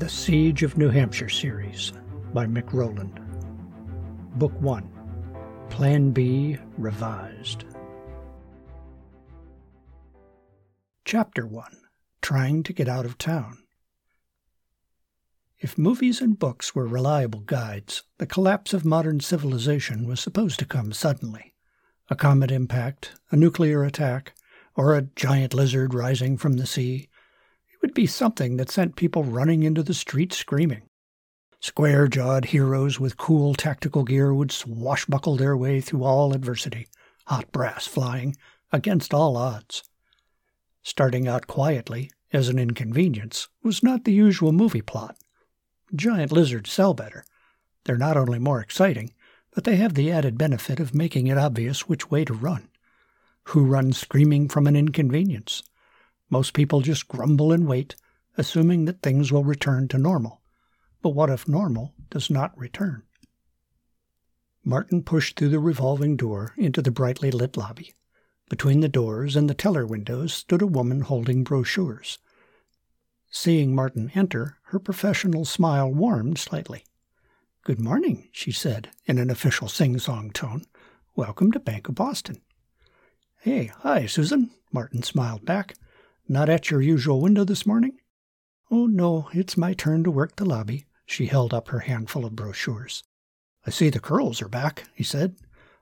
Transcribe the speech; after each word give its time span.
The 0.00 0.08
Siege 0.08 0.62
of 0.62 0.78
New 0.78 0.88
Hampshire 0.88 1.28
series 1.28 1.92
by 2.32 2.46
Mick 2.46 2.72
Rowland. 2.72 3.20
Book 4.36 4.58
1 4.58 4.88
Plan 5.68 6.10
B 6.12 6.56
Revised. 6.78 7.66
Chapter 11.04 11.46
1 11.46 11.82
Trying 12.22 12.62
to 12.62 12.72
Get 12.72 12.88
Out 12.88 13.04
of 13.04 13.18
Town. 13.18 13.58
If 15.58 15.76
movies 15.76 16.22
and 16.22 16.38
books 16.38 16.74
were 16.74 16.86
reliable 16.86 17.40
guides, 17.40 18.04
the 18.16 18.26
collapse 18.26 18.72
of 18.72 18.86
modern 18.86 19.20
civilization 19.20 20.08
was 20.08 20.18
supposed 20.18 20.58
to 20.60 20.64
come 20.64 20.94
suddenly. 20.94 21.52
A 22.08 22.16
comet 22.16 22.50
impact, 22.50 23.16
a 23.30 23.36
nuclear 23.36 23.84
attack, 23.84 24.32
or 24.74 24.96
a 24.96 25.02
giant 25.14 25.52
lizard 25.52 25.92
rising 25.92 26.38
from 26.38 26.54
the 26.54 26.66
sea 26.66 27.10
would 27.80 27.94
be 27.94 28.06
something 28.06 28.56
that 28.56 28.70
sent 28.70 28.96
people 28.96 29.24
running 29.24 29.62
into 29.62 29.82
the 29.82 29.94
street 29.94 30.32
screaming. 30.32 30.82
Square 31.60 32.08
jawed 32.08 32.46
heroes 32.46 32.98
with 32.98 33.18
cool 33.18 33.54
tactical 33.54 34.04
gear 34.04 34.32
would 34.32 34.50
swashbuckle 34.50 35.36
their 35.36 35.56
way 35.56 35.80
through 35.80 36.04
all 36.04 36.32
adversity, 36.32 36.86
hot 37.26 37.52
brass 37.52 37.86
flying, 37.86 38.34
against 38.72 39.12
all 39.12 39.36
odds. 39.36 39.82
Starting 40.82 41.28
out 41.28 41.46
quietly, 41.46 42.10
as 42.32 42.48
an 42.48 42.58
inconvenience, 42.58 43.48
was 43.62 43.82
not 43.82 44.04
the 44.04 44.12
usual 44.12 44.52
movie 44.52 44.80
plot. 44.80 45.16
Giant 45.94 46.32
lizards 46.32 46.70
sell 46.70 46.94
better. 46.94 47.24
They're 47.84 47.98
not 47.98 48.16
only 48.16 48.38
more 48.38 48.60
exciting, 48.60 49.12
but 49.52 49.64
they 49.64 49.76
have 49.76 49.94
the 49.94 50.10
added 50.10 50.38
benefit 50.38 50.80
of 50.80 50.94
making 50.94 51.26
it 51.26 51.36
obvious 51.36 51.88
which 51.88 52.10
way 52.10 52.24
to 52.24 52.32
run. 52.32 52.68
Who 53.44 53.64
runs 53.64 53.98
screaming 53.98 54.48
from 54.48 54.66
an 54.66 54.76
inconvenience? 54.76 55.62
Most 56.30 56.54
people 56.54 56.80
just 56.80 57.08
grumble 57.08 57.52
and 57.52 57.66
wait, 57.66 57.96
assuming 58.38 58.84
that 58.84 59.02
things 59.02 59.32
will 59.32 59.44
return 59.44 59.88
to 59.88 59.98
normal. 59.98 60.40
But 61.02 61.10
what 61.10 61.28
if 61.28 61.48
normal 61.48 61.92
does 62.08 62.30
not 62.30 62.56
return? 62.56 63.02
Martin 64.64 65.02
pushed 65.02 65.36
through 65.36 65.48
the 65.48 65.58
revolving 65.58 66.16
door 66.16 66.54
into 66.56 66.80
the 66.80 66.90
brightly 66.90 67.30
lit 67.30 67.56
lobby. 67.56 67.94
Between 68.48 68.80
the 68.80 68.88
doors 68.88 69.34
and 69.34 69.50
the 69.50 69.54
teller 69.54 69.86
windows 69.86 70.32
stood 70.32 70.62
a 70.62 70.66
woman 70.66 71.00
holding 71.00 71.42
brochures. 71.42 72.18
Seeing 73.30 73.74
Martin 73.74 74.10
enter, 74.14 74.58
her 74.64 74.78
professional 74.78 75.44
smile 75.44 75.90
warmed 75.92 76.38
slightly. 76.38 76.84
Good 77.64 77.80
morning, 77.80 78.28
she 78.32 78.52
said 78.52 78.90
in 79.06 79.18
an 79.18 79.30
official 79.30 79.68
sing 79.68 79.98
song 79.98 80.30
tone. 80.30 80.64
Welcome 81.16 81.52
to 81.52 81.60
Bank 81.60 81.88
of 81.88 81.94
Boston. 81.94 82.40
Hey, 83.40 83.66
hi, 83.66 84.06
Susan, 84.06 84.50
Martin 84.72 85.02
smiled 85.02 85.44
back. 85.44 85.74
Not 86.30 86.48
at 86.48 86.70
your 86.70 86.80
usual 86.80 87.20
window 87.20 87.42
this 87.42 87.66
morning? 87.66 87.98
Oh, 88.70 88.86
no, 88.86 89.28
it's 89.32 89.56
my 89.56 89.72
turn 89.72 90.04
to 90.04 90.12
work 90.12 90.36
the 90.36 90.44
lobby. 90.44 90.84
She 91.04 91.26
held 91.26 91.52
up 91.52 91.66
her 91.66 91.80
handful 91.80 92.24
of 92.24 92.36
brochures. 92.36 93.02
I 93.66 93.70
see 93.70 93.90
the 93.90 93.98
curls 93.98 94.40
are 94.40 94.48
back, 94.48 94.84
he 94.94 95.02
said. 95.02 95.34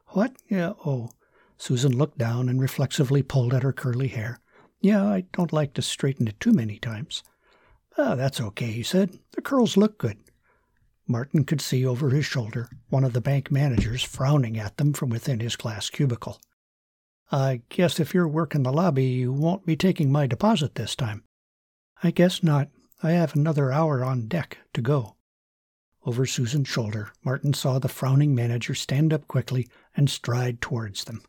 What? 0.06 0.36
Yeah, 0.48 0.72
oh. 0.86 1.10
Susan 1.58 1.94
looked 1.94 2.16
down 2.16 2.48
and 2.48 2.62
reflexively 2.62 3.22
pulled 3.22 3.52
at 3.52 3.62
her 3.62 3.74
curly 3.74 4.08
hair. 4.08 4.40
Yeah, 4.80 5.04
I 5.04 5.26
don't 5.34 5.52
like 5.52 5.74
to 5.74 5.82
straighten 5.82 6.26
it 6.26 6.40
too 6.40 6.54
many 6.54 6.78
times. 6.78 7.22
Ah, 7.98 8.14
that's 8.14 8.40
okay, 8.40 8.72
he 8.72 8.82
said. 8.82 9.18
The 9.32 9.42
curls 9.42 9.76
look 9.76 9.98
good. 9.98 10.16
Martin 11.06 11.44
could 11.44 11.60
see 11.60 11.84
over 11.84 12.08
his 12.08 12.24
shoulder 12.24 12.70
one 12.88 13.04
of 13.04 13.12
the 13.12 13.20
bank 13.20 13.50
managers 13.50 14.02
frowning 14.02 14.56
at 14.56 14.78
them 14.78 14.94
from 14.94 15.10
within 15.10 15.40
his 15.40 15.56
glass 15.56 15.90
cubicle. 15.90 16.40
I 17.30 17.62
guess 17.68 18.00
if 18.00 18.14
you're 18.14 18.28
working 18.28 18.62
the 18.62 18.72
lobby, 18.72 19.04
you 19.04 19.32
won't 19.32 19.66
be 19.66 19.76
taking 19.76 20.10
my 20.10 20.26
deposit 20.26 20.74
this 20.74 20.96
time. 20.96 21.24
I 22.02 22.10
guess 22.10 22.42
not. 22.42 22.68
I 23.02 23.12
have 23.12 23.36
another 23.36 23.70
hour 23.70 24.02
on 24.02 24.28
deck 24.28 24.58
to 24.74 24.80
go. 24.80 25.16
Over 26.06 26.24
Susan's 26.24 26.68
shoulder, 26.68 27.12
Martin 27.22 27.52
saw 27.52 27.78
the 27.78 27.88
frowning 27.88 28.34
manager 28.34 28.74
stand 28.74 29.12
up 29.12 29.28
quickly 29.28 29.68
and 29.94 30.08
stride 30.08 30.60
towards 30.60 31.04
them. 31.04 31.22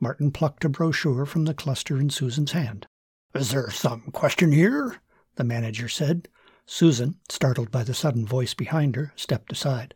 Martin 0.00 0.32
plucked 0.32 0.64
a 0.64 0.68
brochure 0.68 1.24
from 1.24 1.44
the 1.44 1.54
cluster 1.54 1.98
in 1.98 2.10
Susan's 2.10 2.52
hand. 2.52 2.86
Is 3.34 3.50
there 3.50 3.70
some 3.70 4.10
question 4.12 4.50
here? 4.50 5.00
the 5.36 5.44
manager 5.44 5.88
said. 5.88 6.28
Susan, 6.66 7.16
startled 7.28 7.70
by 7.70 7.84
the 7.84 7.94
sudden 7.94 8.26
voice 8.26 8.54
behind 8.54 8.96
her, 8.96 9.12
stepped 9.16 9.52
aside. 9.52 9.94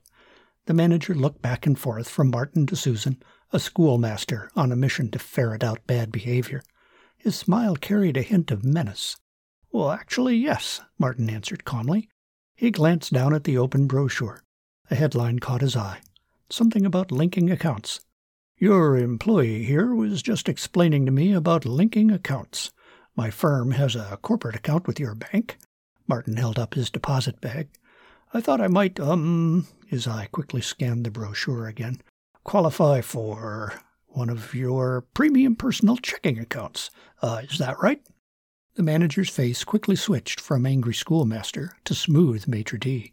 The 0.67 0.75
manager 0.75 1.15
looked 1.15 1.43
back 1.43 1.67
and 1.67 1.79
forth 1.79 2.09
from 2.09 2.31
Martin 2.31 2.67
to 2.67 2.77
Susan, 2.77 3.23
a 3.51 3.59
schoolmaster 3.59 4.51
on 4.55 4.71
a 4.71 4.77
mission 4.77 5.11
to 5.11 5.19
ferret 5.19 5.65
out 5.65 5.87
bad 5.87 6.13
behavior. 6.13 6.63
His 7.17 7.35
smile 7.35 7.77
carried 7.77 8.17
a 8.17 8.23
hint 8.23 8.51
of 8.51 8.65
menace. 8.65 9.17
Well, 9.73 9.91
actually, 9.91 10.37
yes, 10.37 10.81
Martin 10.99 11.31
answered 11.31 11.65
calmly. 11.65 12.09
He 12.55 12.71
glanced 12.71 13.13
down 13.13 13.35
at 13.35 13.45
the 13.45 13.57
open 13.57 13.87
brochure. 13.87 14.43
A 14.91 14.95
headline 14.95 15.39
caught 15.39 15.63
his 15.63 15.77
eye. 15.77 16.01
Something 16.51 16.85
about 16.85 17.13
linking 17.13 17.51
accounts. 17.51 18.01
Your 18.59 18.97
employee 18.97 19.65
here 19.65 19.95
was 19.95 20.23
just 20.23 20.49
explaining 20.49 21.07
to 21.07 21.13
me 21.13 21.33
about 21.33 21.65
linking 21.65 22.11
accounts. 22.11 22.71
My 23.17 23.31
firm 23.31 23.73
has 23.73 23.95
a 23.97 24.19
corporate 24.21 24.57
account 24.57 24.87
with 24.87 25.01
your 25.01 25.15
bank. 25.15 25.57
Martin 26.07 26.37
held 26.37 26.59
up 26.59 26.75
his 26.75 26.91
deposit 26.91 27.41
bag. 27.41 27.69
I 28.35 28.41
thought 28.41 28.61
I 28.61 28.69
might, 28.69 29.01
um, 29.01 29.67
his 29.87 30.07
eye 30.07 30.29
quickly 30.33 30.61
scanned 30.61 31.05
the 31.05 31.11
brochure 31.11 31.67
again 31.67 32.01
qualify 32.49 33.03
for 33.03 33.75
one 34.07 34.31
of 34.31 34.55
your 34.55 35.03
premium 35.13 35.55
personal 35.55 35.99
checking 35.99 36.39
accounts. 36.39 36.91
Uh, 37.21 37.43
is 37.43 37.59
that 37.59 37.79
right? 37.83 38.01
The 38.75 38.83
manager's 38.83 39.29
face 39.29 39.65
quickly 39.65 39.97
switched 39.97 40.41
from 40.41 40.65
angry 40.65 40.95
schoolmaster 40.95 41.77
to 41.85 41.95
smooth 41.95 42.49
maitre 42.49 42.79
d'. 42.79 43.13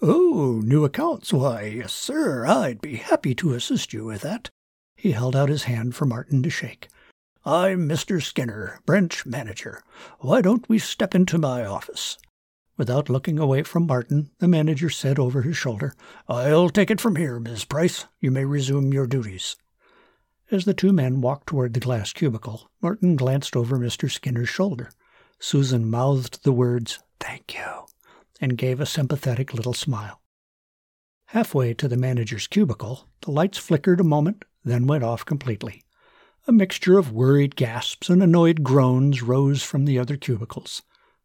Oh, 0.00 0.62
new 0.64 0.84
accounts? 0.84 1.32
Why, 1.32 1.62
yes, 1.62 1.92
sir. 1.92 2.46
I'd 2.46 2.80
be 2.80 2.98
happy 2.98 3.34
to 3.34 3.54
assist 3.54 3.92
you 3.92 4.04
with 4.04 4.20
that. 4.20 4.48
He 4.94 5.10
held 5.10 5.34
out 5.34 5.48
his 5.48 5.64
hand 5.64 5.96
for 5.96 6.06
Martin 6.06 6.40
to 6.44 6.50
shake. 6.50 6.86
I'm 7.44 7.88
Mr. 7.88 8.22
Skinner, 8.22 8.78
branch 8.86 9.26
manager. 9.26 9.82
Why 10.20 10.40
don't 10.40 10.68
we 10.68 10.78
step 10.78 11.16
into 11.16 11.36
my 11.36 11.64
office? 11.64 12.16
Without 12.78 13.08
looking 13.08 13.40
away 13.40 13.64
from 13.64 13.88
Martin, 13.88 14.30
the 14.38 14.46
manager 14.46 14.88
said 14.88 15.18
over 15.18 15.42
his 15.42 15.56
shoulder, 15.56 15.94
I'll 16.28 16.70
take 16.70 16.92
it 16.92 17.00
from 17.00 17.16
here, 17.16 17.40
Miss 17.40 17.64
Price. 17.64 18.06
You 18.20 18.30
may 18.30 18.44
resume 18.44 18.92
your 18.92 19.08
duties. 19.08 19.56
As 20.52 20.64
the 20.64 20.74
two 20.74 20.92
men 20.92 21.20
walked 21.20 21.48
toward 21.48 21.74
the 21.74 21.80
glass 21.80 22.12
cubicle, 22.12 22.70
Martin 22.80 23.16
glanced 23.16 23.56
over 23.56 23.78
Mr. 23.78 24.08
Skinner's 24.08 24.48
shoulder. 24.48 24.90
Susan 25.40 25.90
mouthed 25.90 26.44
the 26.44 26.52
words, 26.52 27.00
Thank 27.18 27.54
you, 27.54 27.86
and 28.40 28.56
gave 28.56 28.80
a 28.80 28.86
sympathetic 28.86 29.52
little 29.52 29.74
smile. 29.74 30.22
Halfway 31.26 31.74
to 31.74 31.88
the 31.88 31.96
manager's 31.96 32.46
cubicle, 32.46 33.08
the 33.22 33.32
lights 33.32 33.58
flickered 33.58 34.00
a 34.00 34.04
moment, 34.04 34.44
then 34.64 34.86
went 34.86 35.02
off 35.02 35.24
completely. 35.24 35.82
A 36.46 36.52
mixture 36.52 36.96
of 36.96 37.10
worried 37.10 37.56
gasps 37.56 38.08
and 38.08 38.22
annoyed 38.22 38.62
groans 38.62 39.20
rose 39.20 39.64
from 39.64 39.84
the 39.84 39.98
other 39.98 40.16
cubicles. 40.16 40.82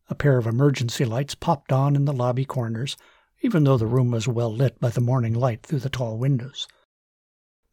A 0.10 0.16
pair 0.16 0.38
of 0.38 0.46
emergency 0.46 1.06
lights 1.06 1.36
popped 1.36 1.72
on 1.72 1.96
in 1.96 2.06
the 2.06 2.14
lobby 2.14 2.46
corners, 2.46 2.98
even 3.42 3.64
though 3.64 3.78
the 3.78 3.88
room 3.88 4.12
was 4.12 4.28
well 4.28 4.54
lit 4.54 4.80
by 4.80 4.90
the 4.90 5.02
morning 5.02 5.34
light 5.34 5.64
through 5.64 5.80
the 5.80 5.90
tall 5.90 6.18
windows. 6.18 6.68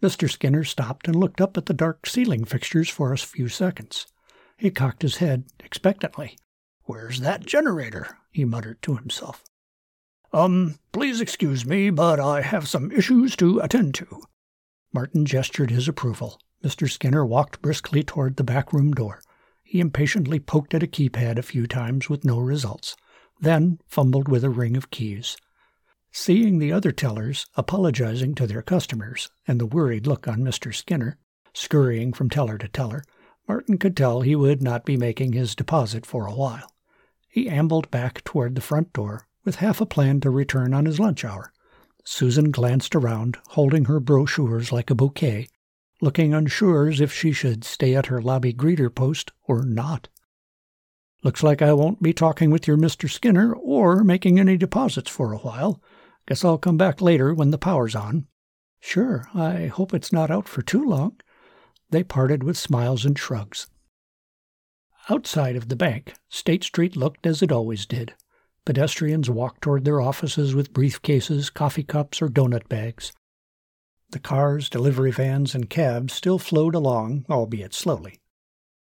Mr. 0.03 0.31
Skinner 0.31 0.65
stopped 0.65 1.07
and 1.07 1.17
looked 1.17 1.41
up 1.41 1.57
at 1.57 1.67
the 1.67 1.75
dark 1.75 2.07
ceiling 2.07 2.45
fixtures 2.45 2.89
for 2.89 3.13
a 3.13 3.19
few 3.19 3.49
seconds. 3.49 4.07
He 4.57 4.71
cocked 4.71 5.03
his 5.03 5.17
head 5.17 5.45
expectantly. 5.59 6.39
Where's 6.85 7.21
that 7.21 7.47
generator? 7.47 8.19
he 8.31 8.45
muttered 8.45 8.81
to 8.83 8.97
himself. 8.97 9.45
Um, 10.33 10.79
please 10.93 11.21
excuse 11.21 11.67
me, 11.67 11.91
but 11.91 12.21
I 12.21 12.41
have 12.43 12.69
some 12.69 12.93
issues 12.93 13.37
to 13.37 13.59
attend 13.61 13.95
to. 13.97 14.23
Martin 14.93 15.25
gestured 15.27 15.71
his 15.71 15.89
approval. 15.89 16.41
Mr. 16.65 16.91
Skinner 16.91 17.25
walked 17.25 17.63
briskly 17.63 18.03
toward 18.03 18.37
the 18.37 18.45
back 18.45 18.73
room 18.73 18.93
door. 18.93 19.21
He 19.71 19.79
impatiently 19.79 20.41
poked 20.41 20.75
at 20.75 20.83
a 20.83 20.89
keypad 20.89 21.39
a 21.39 21.43
few 21.43 21.69
times 21.69 22.09
with 22.09 22.25
no 22.25 22.41
results, 22.41 22.97
then 23.41 23.79
fumbled 23.87 24.27
with 24.27 24.43
a 24.43 24.51
ring 24.51 24.77
of 24.77 24.91
keys. 24.91 25.37
Seeing 26.11 26.59
the 26.59 26.73
other 26.73 26.91
tellers 26.91 27.47
apologizing 27.55 28.35
to 28.35 28.49
their 28.49 28.63
customers 28.63 29.31
and 29.47 29.61
the 29.61 29.67
worried 29.67 30.09
look 30.09 30.27
on 30.27 30.41
Mr. 30.41 30.75
Skinner, 30.75 31.19
scurrying 31.55 32.13
from 32.13 32.29
teller 32.29 32.59
to 32.59 32.67
teller, 32.67 33.05
Martin 33.47 33.79
could 33.79 33.97
tell 33.97 34.23
he 34.23 34.35
would 34.35 34.61
not 34.61 34.85
be 34.85 34.97
making 34.97 35.35
his 35.35 35.55
deposit 35.55 36.05
for 36.05 36.27
a 36.27 36.35
while. 36.35 36.73
He 37.29 37.49
ambled 37.49 37.93
back 37.93 38.25
toward 38.25 38.57
the 38.57 38.61
front 38.61 38.93
door 38.93 39.29
with 39.45 39.55
half 39.63 39.81
a 39.81 39.87
plan 39.87 40.21
to 40.23 40.31
return 40.31 40.75
on 40.75 40.85
his 40.85 40.99
lunch 40.99 41.25
hour. 41.25 41.53
Susan 42.05 42.51
glanced 42.51 42.97
around, 42.97 43.39
holding 43.51 43.85
her 43.85 44.01
brochures 44.01 44.73
like 44.73 44.91
a 44.91 44.97
bouquet, 44.97 45.47
looking 46.01 46.33
unsure 46.35 46.89
as 46.89 47.01
if 47.01 47.13
she 47.13 47.33
should 47.33 47.65
stay 47.65 47.95
at 47.95 48.07
her 48.07 48.21
lobby 48.21 48.53
greeter 48.53 48.95
post 48.95 49.33
or 49.47 49.63
not. 49.65 50.09
Looks 51.23 51.43
like 51.43 51.61
I 51.61 51.75
won't 51.75 52.03
be 52.03 52.15
talking 52.15 52.51
with 52.51 52.67
your 52.67 52.79
Mr. 52.79 53.11
Skinner 53.11 53.53
or 53.53 54.03
making 54.03 54.39
any 54.39 54.57
deposits 54.57 55.11
for 55.11 55.33
a 55.33 55.39
while. 55.39 55.83
Guess 56.27 56.45
I'll 56.45 56.59
come 56.59 56.79
back 56.79 57.01
later 57.01 57.35
when 57.35 57.51
the 57.51 57.59
power's 57.59 57.95
on. 57.95 58.27
Sure, 58.81 59.29
I 59.35 59.67
hope 59.67 59.93
it's 59.93 60.13
not 60.13 60.31
out 60.31 60.49
for 60.49 60.63
too 60.63 60.83
long. 60.83 61.21
They 61.91 62.03
parted 62.03 62.43
with 62.43 62.57
smiles 62.57 63.05
and 63.05 63.19
shrugs. 63.19 63.67
Outside 65.11 65.57
of 65.57 65.69
the 65.69 65.77
bank, 65.77 66.15
State 66.29 66.65
Street 66.65 66.97
looked 66.97 67.27
as 67.27 67.43
it 67.43 67.53
always 67.53 67.85
did. 67.85 68.15
Pedestrians 68.65 69.29
walked 69.29 69.63
toward 69.63 69.85
their 69.85 70.01
offices 70.01 70.55
with 70.55 70.73
briefcases, 70.73 71.53
coffee 71.53 71.83
cups, 71.83 72.23
or 72.23 72.29
donut 72.29 72.69
bags. 72.69 73.13
The 74.13 74.19
cars, 74.19 74.69
delivery 74.69 75.13
vans, 75.13 75.55
and 75.55 75.71
cabs 75.71 76.15
still 76.15 76.39
flowed 76.39 76.75
along, 76.75 77.27
albeit 77.31 77.73
slowly. 77.73 78.21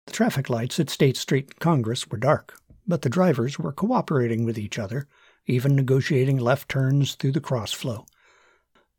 The 0.06 0.12
traffic 0.12 0.50
lights 0.50 0.78
at 0.78 0.90
State 0.90 1.16
Street 1.16 1.46
and 1.46 1.60
Congress 1.60 2.08
were 2.08 2.18
dark, 2.18 2.58
but 2.86 3.00
the 3.00 3.08
drivers 3.08 3.58
were 3.58 3.72
cooperating 3.72 4.44
with 4.44 4.58
each 4.58 4.78
other, 4.78 5.08
even 5.46 5.74
negotiating 5.74 6.36
left 6.36 6.68
turns 6.68 7.14
through 7.14 7.32
the 7.32 7.40
crossflow. 7.40 8.06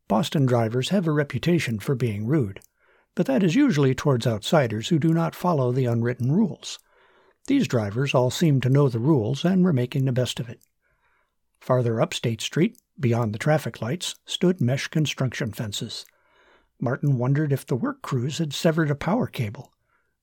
Boston 0.08 0.46
drivers 0.46 0.88
have 0.88 1.06
a 1.06 1.12
reputation 1.12 1.78
for 1.78 1.94
being 1.94 2.26
rude, 2.26 2.60
but 3.14 3.26
that 3.26 3.44
is 3.44 3.54
usually 3.54 3.94
towards 3.94 4.26
outsiders 4.26 4.88
who 4.88 4.98
do 4.98 5.14
not 5.14 5.34
follow 5.34 5.70
the 5.70 5.86
unwritten 5.86 6.32
rules. 6.32 6.80
These 7.46 7.68
drivers 7.68 8.14
all 8.14 8.32
seemed 8.32 8.64
to 8.64 8.68
know 8.68 8.88
the 8.88 8.98
rules 8.98 9.44
and 9.44 9.64
were 9.64 9.72
making 9.72 10.06
the 10.06 10.12
best 10.12 10.40
of 10.40 10.48
it. 10.48 10.60
Farther 11.60 12.00
up 12.00 12.12
State 12.12 12.40
Street, 12.40 12.78
beyond 12.98 13.32
the 13.32 13.38
traffic 13.38 13.80
lights, 13.80 14.16
stood 14.24 14.60
mesh 14.60 14.88
construction 14.88 15.52
fences. 15.52 16.04
Martin 16.80 17.16
wondered 17.16 17.52
if 17.52 17.64
the 17.64 17.76
work 17.76 18.02
crews 18.02 18.38
had 18.38 18.52
severed 18.52 18.90
a 18.90 18.94
power 18.94 19.26
cable. 19.26 19.72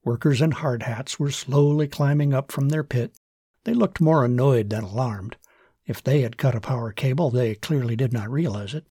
Workers 0.03 0.41
in 0.41 0.51
hard 0.51 0.83
hats 0.83 1.19
were 1.19 1.31
slowly 1.31 1.87
climbing 1.87 2.33
up 2.33 2.51
from 2.51 2.69
their 2.69 2.83
pit. 2.83 3.15
They 3.63 3.73
looked 3.73 4.01
more 4.01 4.25
annoyed 4.25 4.69
than 4.69 4.83
alarmed. 4.83 5.37
If 5.85 6.03
they 6.03 6.21
had 6.21 6.37
cut 6.37 6.55
a 6.55 6.61
power 6.61 6.91
cable, 6.91 7.31
they 7.31 7.55
clearly 7.55 7.95
did 7.95 8.13
not 8.13 8.29
realize 8.29 8.73
it. 8.73 8.85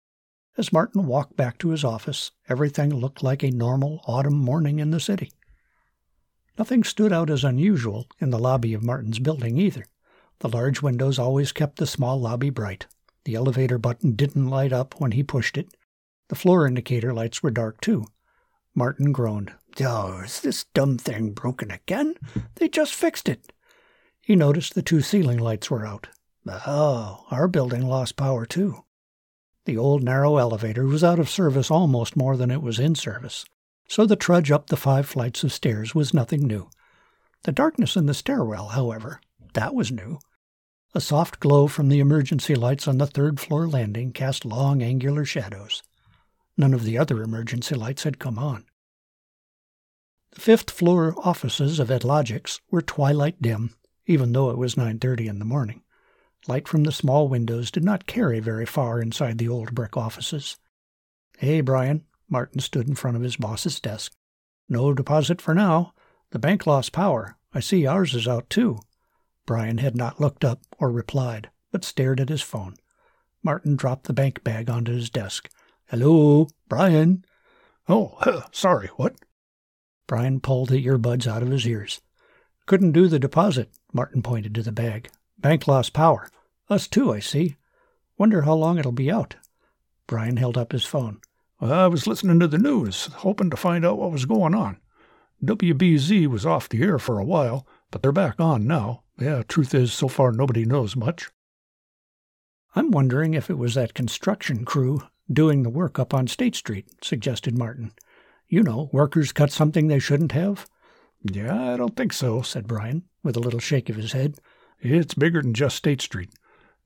As 0.57 0.73
Martin 0.73 1.05
walked 1.05 1.35
back 1.35 1.57
to 1.59 1.69
his 1.69 1.83
office, 1.83 2.31
everything 2.47 2.93
looked 2.93 3.23
like 3.23 3.43
a 3.43 3.51
normal 3.51 4.01
autumn 4.05 4.37
morning 4.37 4.79
in 4.79 4.91
the 4.91 4.99
city. 4.99 5.31
Nothing 6.57 6.83
stood 6.83 7.13
out 7.13 7.29
as 7.29 7.43
unusual 7.43 8.07
in 8.19 8.29
the 8.29 8.39
lobby 8.39 8.73
of 8.73 8.83
Martin's 8.83 9.19
building 9.19 9.57
either. 9.57 9.85
The 10.39 10.49
large 10.49 10.81
windows 10.81 11.17
always 11.17 11.51
kept 11.51 11.77
the 11.77 11.87
small 11.87 12.19
lobby 12.19 12.49
bright. 12.49 12.87
The 13.25 13.35
elevator 13.35 13.77
button 13.77 14.13
didn't 14.13 14.49
light 14.49 14.73
up 14.73 14.99
when 14.99 15.11
he 15.11 15.23
pushed 15.23 15.57
it. 15.57 15.73
The 16.29 16.35
floor 16.35 16.65
indicator 16.65 17.13
lights 17.13 17.43
were 17.43 17.51
dark 17.51 17.81
too. 17.81 18.05
Martin 18.73 19.11
groaned. 19.11 19.53
Oh, 19.81 20.21
is 20.21 20.41
this 20.41 20.65
dumb 20.73 20.97
thing 20.97 21.31
broken 21.31 21.69
again? 21.69 22.15
They 22.55 22.69
just 22.69 22.95
fixed 22.95 23.27
it. 23.29 23.51
He 24.21 24.35
noticed 24.35 24.73
the 24.73 24.81
two 24.81 25.01
ceiling 25.01 25.39
lights 25.39 25.69
were 25.69 25.85
out. 25.85 26.07
Oh, 26.47 27.25
our 27.29 27.47
building 27.47 27.85
lost 27.85 28.15
power 28.15 28.45
too. 28.45 28.85
The 29.65 29.77
old 29.77 30.03
narrow 30.03 30.37
elevator 30.37 30.85
was 30.85 31.03
out 31.03 31.19
of 31.19 31.29
service 31.29 31.69
almost 31.69 32.15
more 32.15 32.37
than 32.37 32.49
it 32.49 32.61
was 32.61 32.79
in 32.79 32.95
service 32.95 33.45
so 33.89 34.05
the 34.05 34.15
trudge 34.15 34.51
up 34.51 34.67
the 34.67 34.77
five 34.77 35.07
flights 35.07 35.43
of 35.43 35.51
stairs 35.51 35.95
was 35.95 36.13
nothing 36.13 36.45
new. 36.45 36.69
The 37.43 37.51
darkness 37.51 37.95
in 37.95 38.05
the 38.05 38.13
stairwell, 38.13 38.69
however, 38.69 39.19
that 39.53 39.73
was 39.73 39.91
new. 39.91 40.19
A 40.93 41.01
soft 41.01 41.39
glow 41.39 41.67
from 41.67 41.89
the 41.89 41.99
emergency 41.99 42.53
lights 42.53 42.87
on 42.87 42.99
the 42.99 43.07
third 43.07 43.39
floor 43.39 43.67
landing 43.67 44.13
cast 44.13 44.45
long 44.45 44.83
angular 44.83 45.25
shadows. 45.25 45.81
None 46.59 46.73
of 46.73 46.83
the 46.83 46.97
other 46.97 47.23
emergency 47.23 47.73
lights 47.73 48.03
had 48.03 48.19
come 48.19 48.37
on. 48.37 48.65
The 50.31 50.41
fifth 50.41 50.69
floor 50.69 51.15
offices 51.17 51.79
of 51.79 51.87
Edlogix 51.87 52.59
were 52.69 52.81
twilight 52.81 53.41
dim, 53.41 53.75
even 54.05 54.33
though 54.33 54.49
it 54.49 54.57
was 54.57 54.75
9:30 54.75 55.29
in 55.29 55.39
the 55.39 55.45
morning. 55.45 55.83
Light 56.49 56.67
from 56.67 56.83
the 56.83 56.91
small 56.91 57.29
windows 57.29 57.71
did 57.71 57.85
not 57.85 58.07
carry 58.07 58.41
very 58.41 58.65
far 58.65 59.01
inside 59.01 59.37
the 59.37 59.47
old 59.47 59.73
brick 59.73 59.95
offices. 59.95 60.57
"Hey, 61.37 61.61
Brian," 61.61 62.03
Martin 62.27 62.59
stood 62.59 62.89
in 62.89 62.95
front 62.95 63.15
of 63.15 63.23
his 63.23 63.37
boss's 63.37 63.79
desk. 63.79 64.11
No 64.67 64.93
deposit 64.93 65.41
for 65.41 65.55
now. 65.55 65.93
The 66.31 66.39
bank 66.39 66.67
lost 66.67 66.91
power. 66.91 67.37
I 67.53 67.61
see 67.61 67.87
ours 67.87 68.13
is 68.13 68.27
out 68.27 68.49
too. 68.49 68.81
Brian 69.45 69.77
had 69.77 69.95
not 69.95 70.19
looked 70.19 70.43
up 70.43 70.63
or 70.77 70.91
replied, 70.91 71.51
but 71.71 71.85
stared 71.85 72.19
at 72.19 72.27
his 72.27 72.41
phone. 72.41 72.75
Martin 73.41 73.77
dropped 73.77 74.07
the 74.07 74.13
bank 74.13 74.43
bag 74.43 74.69
onto 74.69 74.91
his 74.91 75.09
desk. 75.09 75.49
Hello, 75.89 76.47
Brian. 76.67 77.25
Oh, 77.87 78.15
huh, 78.19 78.43
sorry, 78.51 78.89
what? 78.97 79.15
Brian 80.05 80.39
pulled 80.39 80.69
the 80.69 80.85
earbuds 80.85 81.25
out 81.25 81.41
of 81.41 81.49
his 81.49 81.65
ears. 81.65 81.99
Couldn't 82.67 82.91
do 82.91 83.07
the 83.07 83.17
deposit, 83.17 83.71
Martin 83.91 84.21
pointed 84.21 84.53
to 84.53 84.61
the 84.61 84.71
bag. 84.71 85.09
Bank 85.39 85.67
lost 85.67 85.93
power. 85.93 86.29
Us 86.69 86.87
too, 86.87 87.11
I 87.11 87.19
see. 87.19 87.55
Wonder 88.19 88.43
how 88.43 88.53
long 88.53 88.77
it'll 88.77 88.91
be 88.91 89.09
out. 89.09 89.37
Brian 90.05 90.37
held 90.37 90.59
up 90.59 90.73
his 90.73 90.85
phone. 90.85 91.21
I 91.59 91.87
was 91.87 92.05
listening 92.05 92.39
to 92.41 92.47
the 92.47 92.59
news, 92.59 93.05
hoping 93.07 93.49
to 93.49 93.57
find 93.57 93.83
out 93.83 93.97
what 93.97 94.11
was 94.11 94.25
going 94.25 94.53
on. 94.53 94.77
WBZ 95.43 96.27
was 96.27 96.45
off 96.45 96.69
the 96.69 96.83
air 96.83 96.99
for 96.99 97.17
a 97.17 97.25
while, 97.25 97.65
but 97.89 98.03
they're 98.03 98.11
back 98.11 98.39
on 98.39 98.67
now. 98.67 99.01
Yeah, 99.19 99.41
truth 99.41 99.73
is, 99.73 99.91
so 99.91 100.07
far 100.07 100.31
nobody 100.31 100.65
knows 100.65 100.95
much. 100.95 101.31
I'm 102.75 102.91
wondering 102.91 103.33
if 103.33 103.49
it 103.49 103.57
was 103.57 103.73
that 103.73 103.95
construction 103.95 104.65
crew 104.65 105.01
doing 105.31 105.63
the 105.63 105.69
work 105.69 105.99
up 105.99 106.13
on 106.13 106.27
State 106.27 106.55
Street, 106.55 106.87
suggested 107.03 107.57
Martin. 107.57 107.91
You 108.47 108.63
know, 108.63 108.89
workers 108.91 109.31
cut 109.31 109.51
something 109.51 109.87
they 109.87 109.99
shouldn't 109.99 110.31
have. 110.31 110.67
Yeah, 111.23 111.73
I 111.73 111.77
don't 111.77 111.95
think 111.95 112.13
so, 112.13 112.41
said 112.41 112.67
Brian, 112.67 113.03
with 113.23 113.35
a 113.37 113.41
little 113.41 113.59
shake 113.59 113.89
of 113.89 113.95
his 113.95 114.13
head. 114.13 114.37
It's 114.79 115.13
bigger 115.13 115.41
than 115.41 115.53
just 115.53 115.75
State 115.75 116.01
Street. 116.01 116.29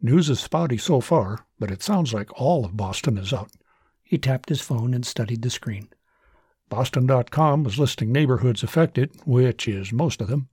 News 0.01 0.29
is 0.29 0.39
spotty 0.39 0.77
so 0.77 0.99
far, 0.99 1.45
but 1.59 1.71
it 1.71 1.81
sounds 1.81 2.13
like 2.13 2.41
all 2.41 2.65
of 2.65 2.75
Boston 2.75 3.17
is 3.17 3.31
out. 3.31 3.51
He 4.03 4.17
tapped 4.17 4.49
his 4.49 4.59
phone 4.59 4.93
and 4.93 5.05
studied 5.05 5.41
the 5.41 5.49
screen. 5.49 5.87
Boston.com 6.69 7.63
was 7.63 7.79
listing 7.79 8.11
neighborhoods 8.11 8.63
affected, 8.63 9.11
which 9.25 9.67
is 9.67 9.93
most 9.93 10.21
of 10.21 10.27
them, 10.27 10.49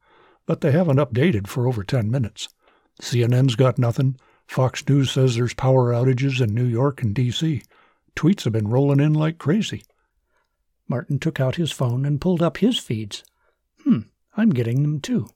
but 0.47 0.61
they 0.61 0.71
haven't 0.71 0.99
updated 0.99 1.47
for 1.47 1.67
over 1.67 1.83
10 1.83 2.11
minutes. 2.11 2.49
CNN's 3.01 3.57
got 3.57 3.79
nothing. 3.79 4.17
Fox 4.47 4.87
News 4.89 5.11
says 5.11 5.35
there's 5.35 5.55
power 5.55 5.93
outages 5.93 6.41
in 6.41 6.55
New 6.55 6.65
York 6.65 7.03
and 7.03 7.15
D.C. 7.15 7.63
Tweets 8.17 8.45
have 8.45 8.53
been 8.53 8.69
rolling 8.69 9.01
in 9.01 9.13
like 9.13 9.39
crazy. 9.39 9.85
Martin 10.89 11.19
took 11.19 11.39
out 11.39 11.57
his 11.57 11.73
phone 11.73 12.05
and 12.05 12.21
pulled 12.21 12.43
up 12.43 12.59
his 12.59 12.79
feeds. 12.79 13.23
Hmm, 13.85 14.01
I'm 14.37 14.51
getting 14.51 14.83
them 14.83 15.01
too. 15.01 15.29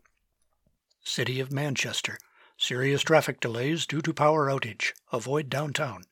City 1.02 1.40
of 1.40 1.52
Manchester. 1.52 2.18
Serious 2.56 3.02
traffic 3.02 3.40
delays 3.40 3.86
due 3.86 4.00
to 4.02 4.12
power 4.12 4.48
outage. 4.48 4.92
Avoid 5.12 5.48
downtown. 5.48 6.04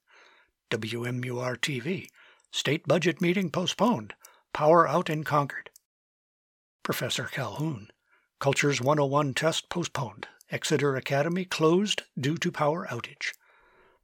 WMUR 0.70 1.56
TV. 1.58 2.08
State 2.50 2.86
budget 2.86 3.20
meeting 3.20 3.50
postponed. 3.50 4.14
Power 4.52 4.86
out 4.86 5.08
in 5.08 5.24
Concord. 5.24 5.70
Professor 6.82 7.24
Calhoun. 7.24 7.88
Cultures 8.38 8.80
101 8.80 9.34
test 9.34 9.68
postponed. 9.68 10.26
Exeter 10.50 10.96
Academy 10.96 11.44
closed 11.44 12.02
due 12.18 12.36
to 12.36 12.52
power 12.52 12.86
outage. 12.90 13.32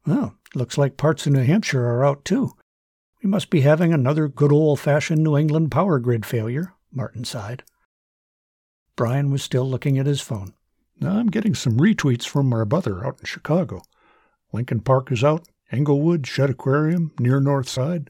Well, 0.09 0.39
looks 0.55 0.79
like 0.79 0.97
parts 0.97 1.27
of 1.27 1.35
New 1.35 1.45
Hampshire 1.45 1.85
are 1.85 2.03
out 2.03 2.25
too. 2.25 2.53
We 3.23 3.29
must 3.29 3.51
be 3.51 3.61
having 3.61 3.93
another 3.93 4.27
good 4.27 4.51
old 4.51 4.81
fashioned 4.81 5.23
New 5.23 5.37
England 5.37 5.71
power 5.71 5.99
grid 5.99 6.25
failure, 6.25 6.73
Martin 6.91 7.25
sighed. 7.25 7.63
Brian 8.97 9.31
was 9.31 9.43
still 9.43 9.69
looking 9.69 9.99
at 9.99 10.07
his 10.07 10.23
phone. 10.23 10.55
I'm 11.03 11.27
getting 11.27 11.55
some 11.55 11.77
retweets 11.77 12.27
from 12.27 12.51
our 12.55 12.65
brother 12.65 13.05
out 13.05 13.21
in 13.21 13.27
Chicago. 13.27 13.83
Lincoln 14.51 14.81
Park 14.81 15.13
is 15.13 15.23
out, 15.23 15.47
Englewood, 15.71 16.27
Shedd 16.27 16.49
Aquarium, 16.49 17.13
near 17.19 17.39
North 17.39 17.69
Side. 17.69 18.09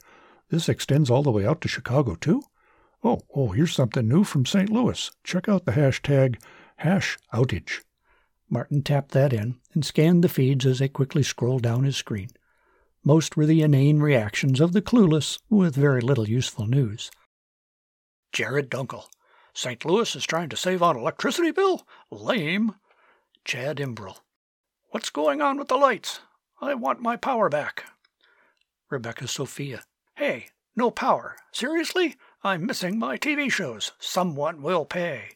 This 0.50 0.68
extends 0.68 1.10
all 1.10 1.24
the 1.24 1.32
way 1.32 1.44
out 1.44 1.60
to 1.62 1.68
Chicago, 1.68 2.14
too. 2.14 2.44
Oh, 3.02 3.22
oh, 3.34 3.48
here's 3.48 3.74
something 3.74 4.06
new 4.06 4.22
from 4.22 4.46
St. 4.46 4.70
Louis. 4.70 5.10
Check 5.24 5.48
out 5.48 5.64
the 5.64 5.72
hashtag 5.72 6.40
hash 6.76 7.18
outage. 7.34 7.80
Martin 8.50 8.82
tapped 8.82 9.12
that 9.12 9.32
in 9.32 9.56
and 9.74 9.84
scanned 9.84 10.24
the 10.24 10.28
feeds 10.28 10.64
as 10.64 10.78
they 10.78 10.88
quickly 10.88 11.22
scrolled 11.22 11.62
down 11.62 11.84
his 11.84 11.96
screen. 11.96 12.30
Most 13.04 13.36
were 13.36 13.46
the 13.46 13.62
inane 13.62 14.00
reactions 14.00 14.60
of 14.60 14.72
the 14.72 14.82
clueless, 14.82 15.38
with 15.48 15.74
very 15.74 16.00
little 16.00 16.28
useful 16.28 16.66
news. 16.66 17.10
Jared 18.32 18.70
Dunkel. 18.70 19.04
St. 19.54 19.84
Louis 19.84 20.14
is 20.14 20.24
trying 20.24 20.48
to 20.50 20.56
save 20.56 20.82
on 20.82 20.96
electricity 20.96 21.50
bill? 21.50 21.86
Lame. 22.10 22.74
Chad 23.44 23.78
Imbrell. 23.78 24.18
What's 24.90 25.10
going 25.10 25.40
on 25.40 25.58
with 25.58 25.68
the 25.68 25.76
lights? 25.76 26.20
I 26.60 26.74
want 26.74 27.00
my 27.00 27.16
power 27.16 27.48
back. 27.48 27.84
Rebecca 28.90 29.28
Sophia. 29.28 29.84
Hey, 30.16 30.46
no 30.76 30.90
power. 30.90 31.36
Seriously? 31.52 32.16
I'm 32.42 32.66
missing 32.66 32.98
my 32.98 33.16
TV 33.16 33.50
shows. 33.50 33.92
Someone 33.98 34.62
will 34.62 34.84
pay. 34.84 35.30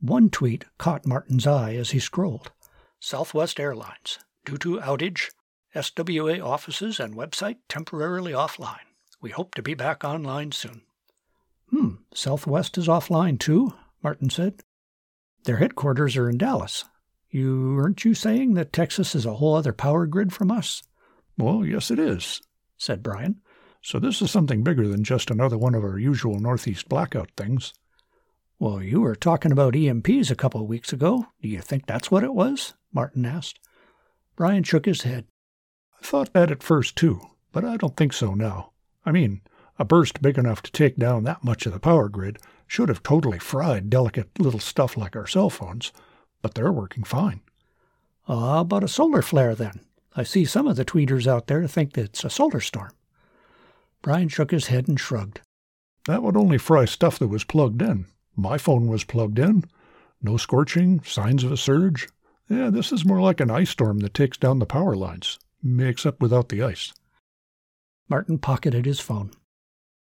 One 0.00 0.30
tweet 0.30 0.64
caught 0.78 1.06
Martin's 1.06 1.46
eye 1.46 1.74
as 1.74 1.90
he 1.90 1.98
scrolled. 1.98 2.52
Southwest 2.98 3.60
Airlines. 3.60 4.18
Due 4.44 4.56
to 4.58 4.80
outage, 4.80 5.30
SWA 5.74 6.44
offices 6.44 6.98
and 6.98 7.14
website 7.14 7.58
temporarily 7.68 8.32
offline. 8.32 8.78
We 9.20 9.30
hope 9.30 9.54
to 9.54 9.62
be 9.62 9.74
back 9.74 10.02
online 10.02 10.52
soon. 10.52 10.82
Hmm, 11.68 11.96
Southwest 12.14 12.78
is 12.78 12.88
offline 12.88 13.38
too, 13.38 13.74
Martin 14.02 14.30
said. 14.30 14.62
Their 15.44 15.58
headquarters 15.58 16.16
are 16.16 16.28
in 16.28 16.38
Dallas. 16.38 16.84
You 17.30 17.78
aren't 17.78 18.04
you 18.04 18.14
saying 18.14 18.54
that 18.54 18.72
Texas 18.72 19.14
is 19.14 19.24
a 19.24 19.34
whole 19.34 19.54
other 19.54 19.72
power 19.72 20.06
grid 20.06 20.32
from 20.32 20.50
us? 20.50 20.82
Well, 21.38 21.64
yes, 21.64 21.90
it 21.90 21.98
is, 21.98 22.42
said 22.76 23.02
Brian. 23.02 23.40
So 23.82 23.98
this 23.98 24.20
is 24.20 24.30
something 24.30 24.62
bigger 24.64 24.88
than 24.88 25.04
just 25.04 25.30
another 25.30 25.56
one 25.56 25.74
of 25.74 25.84
our 25.84 25.98
usual 25.98 26.40
Northeast 26.40 26.88
blackout 26.88 27.30
things. 27.36 27.72
Well, 28.60 28.82
you 28.82 29.00
were 29.00 29.16
talking 29.16 29.52
about 29.52 29.72
EMPs 29.72 30.30
a 30.30 30.36
couple 30.36 30.60
of 30.60 30.66
weeks 30.68 30.92
ago. 30.92 31.28
Do 31.40 31.48
you 31.48 31.62
think 31.62 31.86
that's 31.86 32.10
what 32.10 32.22
it 32.22 32.34
was? 32.34 32.74
Martin 32.92 33.24
asked. 33.24 33.58
Brian 34.36 34.64
shook 34.64 34.84
his 34.84 35.00
head. 35.00 35.24
I 35.98 36.04
thought 36.04 36.34
that 36.34 36.50
at 36.50 36.62
first, 36.62 36.94
too, 36.94 37.22
but 37.52 37.64
I 37.64 37.78
don't 37.78 37.96
think 37.96 38.12
so 38.12 38.34
now. 38.34 38.72
I 39.06 39.12
mean, 39.12 39.40
a 39.78 39.84
burst 39.86 40.20
big 40.20 40.36
enough 40.36 40.60
to 40.60 40.72
take 40.72 40.96
down 40.96 41.24
that 41.24 41.42
much 41.42 41.64
of 41.64 41.72
the 41.72 41.80
power 41.80 42.10
grid 42.10 42.38
should 42.66 42.90
have 42.90 43.02
totally 43.02 43.38
fried 43.38 43.88
delicate 43.88 44.38
little 44.38 44.60
stuff 44.60 44.94
like 44.94 45.16
our 45.16 45.26
cell 45.26 45.48
phones, 45.48 45.90
but 46.42 46.52
they're 46.52 46.70
working 46.70 47.04
fine. 47.04 47.40
Ah, 48.28 48.58
uh, 48.58 48.60
about 48.60 48.84
a 48.84 48.88
solar 48.88 49.22
flare 49.22 49.54
then? 49.54 49.80
I 50.14 50.22
see 50.22 50.44
some 50.44 50.68
of 50.68 50.76
the 50.76 50.84
tweeters 50.84 51.26
out 51.26 51.46
there 51.46 51.66
think 51.66 51.96
it's 51.96 52.24
a 52.24 52.30
solar 52.30 52.60
storm. 52.60 52.92
Brian 54.02 54.28
shook 54.28 54.50
his 54.50 54.66
head 54.66 54.86
and 54.86 55.00
shrugged. 55.00 55.40
That 56.06 56.22
would 56.22 56.36
only 56.36 56.58
fry 56.58 56.84
stuff 56.84 57.18
that 57.20 57.28
was 57.28 57.42
plugged 57.42 57.80
in. 57.80 58.04
My 58.40 58.56
phone 58.56 58.86
was 58.86 59.04
plugged 59.04 59.38
in. 59.38 59.64
No 60.22 60.38
scorching, 60.38 61.02
signs 61.04 61.44
of 61.44 61.52
a 61.52 61.58
surge. 61.58 62.08
Yeah, 62.48 62.70
this 62.70 62.90
is 62.90 63.04
more 63.04 63.20
like 63.20 63.38
an 63.38 63.50
ice 63.50 63.68
storm 63.68 63.98
that 63.98 64.14
takes 64.14 64.38
down 64.38 64.60
the 64.60 64.66
power 64.66 64.96
lines, 64.96 65.38
except 65.78 66.22
without 66.22 66.48
the 66.48 66.62
ice. 66.62 66.94
Martin 68.08 68.38
pocketed 68.38 68.86
his 68.86 68.98
phone. 68.98 69.32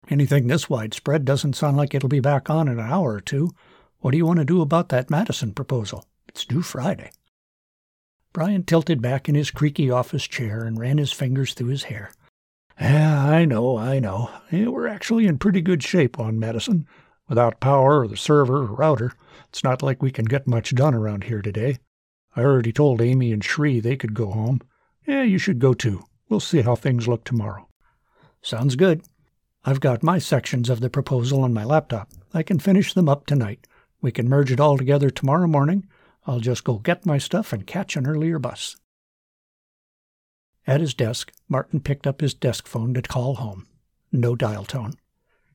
Anything 0.10 0.48
this 0.48 0.69
widespread 0.69 1.25
doesn't 1.25 1.58
sound 1.58 1.75
like 1.75 1.93
it'll 1.93 2.08
be 2.08 2.22
back 2.22 2.50
on 2.50 2.69
in 2.69 2.79
an 2.79 2.89
hour 2.89 3.13
or 3.15 3.22
two. 3.22 3.51
What 4.00 4.12
do 4.12 4.17
you 4.17 4.25
want 4.25 4.39
to 4.39 4.46
do 4.46 4.62
about 4.62 4.88
that 4.88 5.10
Madison 5.10 5.51
proposal? 5.53 6.05
It's 6.29 6.46
due 6.46 6.62
Friday. 6.62 7.12
Brian 8.31 8.63
tilted 8.63 9.01
back 9.01 9.27
in 9.27 9.36
his 9.36 9.51
creaky 9.51 9.91
office 9.91 10.25
chair 10.25 10.63
and 10.63 10.79
ran 10.79 10.98
his 10.98 11.12
fingers 11.12 11.53
through 11.53 11.67
his 11.67 11.84
hair. 11.84 12.12
Yeah, 12.79 13.25
I 13.25 13.43
know, 13.43 13.77
I 13.77 14.00
know. 14.00 14.31
Yeah, 14.50 14.67
we're 14.69 14.88
actually 14.88 15.27
in 15.27 15.39
pretty 15.39 15.60
good 15.60 15.84
shape 15.84 16.17
on 16.17 16.39
Madison. 16.39 16.88
Without 17.29 17.59
power 17.59 18.01
or 18.01 18.07
the 18.07 18.17
server 18.17 18.63
or 18.63 18.75
router, 18.75 19.13
it's 19.48 19.63
not 19.63 19.83
like 19.83 20.01
we 20.01 20.12
can 20.12 20.25
get 20.25 20.48
much 20.48 20.74
done 20.74 20.95
around 20.95 21.25
here 21.25 21.41
today. 21.41 21.77
I 22.36 22.41
already 22.41 22.74
told 22.74 23.01
Amy 23.01 23.31
and 23.31 23.43
Shree 23.43 23.79
they 23.79 23.95
could 23.95 24.15
go 24.15 24.31
home. 24.31 24.62
Yeah, 25.07 25.24
you 25.24 25.38
should 25.38 25.59
go 25.59 25.74
too. 25.74 26.03
We'll 26.27 26.39
see 26.39 26.62
how 26.62 26.75
things 26.75 27.07
look 27.07 27.24
tomorrow. 27.24 27.67
Sounds 28.41 28.75
good. 28.75 29.03
I've 29.63 29.79
got 29.79 30.03
my 30.03 30.19
sections 30.19 30.69
of 30.69 30.79
the 30.79 30.89
proposal 30.89 31.43
on 31.43 31.53
my 31.53 31.63
laptop. 31.63 32.09
I 32.33 32.43
can 32.43 32.59
finish 32.59 32.93
them 32.93 33.09
up 33.09 33.25
tonight. 33.25 33.67
We 34.01 34.12
can 34.12 34.29
merge 34.29 34.51
it 34.51 34.59
all 34.59 34.77
together 34.77 35.09
tomorrow 35.09 35.48
morning. 35.48 35.88
I'll 36.25 36.39
just 36.39 36.63
go 36.63 36.75
get 36.77 37.05
my 37.05 37.17
stuff 37.17 37.53
and 37.53 37.67
catch 37.67 37.95
an 37.95 38.07
earlier 38.07 38.39
bus. 38.39 38.75
At 40.65 40.81
his 40.81 40.93
desk, 40.93 41.31
Martin 41.48 41.79
picked 41.79 42.07
up 42.07 42.21
his 42.21 42.33
desk 42.33 42.67
phone 42.67 42.93
to 42.93 43.01
call 43.01 43.36
home. 43.36 43.67
No 44.12 44.36
dial 44.36 44.65
tone. 44.65 44.93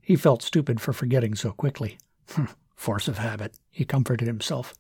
He 0.05 0.17
felt 0.17 0.43
stupid 0.43 0.83
for 0.83 0.93
forgetting 0.93 1.35
so 1.35 1.53
quickly. 1.53 1.97
Force 2.77 3.09
of 3.09 3.17
habit, 3.17 3.59
he 3.71 3.87
comforted 3.87 4.29
himself. 4.29 4.75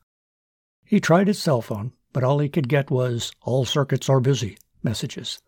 He 0.84 1.00
tried 1.00 1.28
his 1.28 1.38
cell 1.38 1.62
phone, 1.62 1.92
but 2.12 2.22
all 2.22 2.40
he 2.40 2.50
could 2.50 2.68
get 2.68 2.90
was, 2.90 3.32
All 3.40 3.64
circuits 3.64 4.10
are 4.10 4.20
busy, 4.20 4.58
messages. 4.82 5.40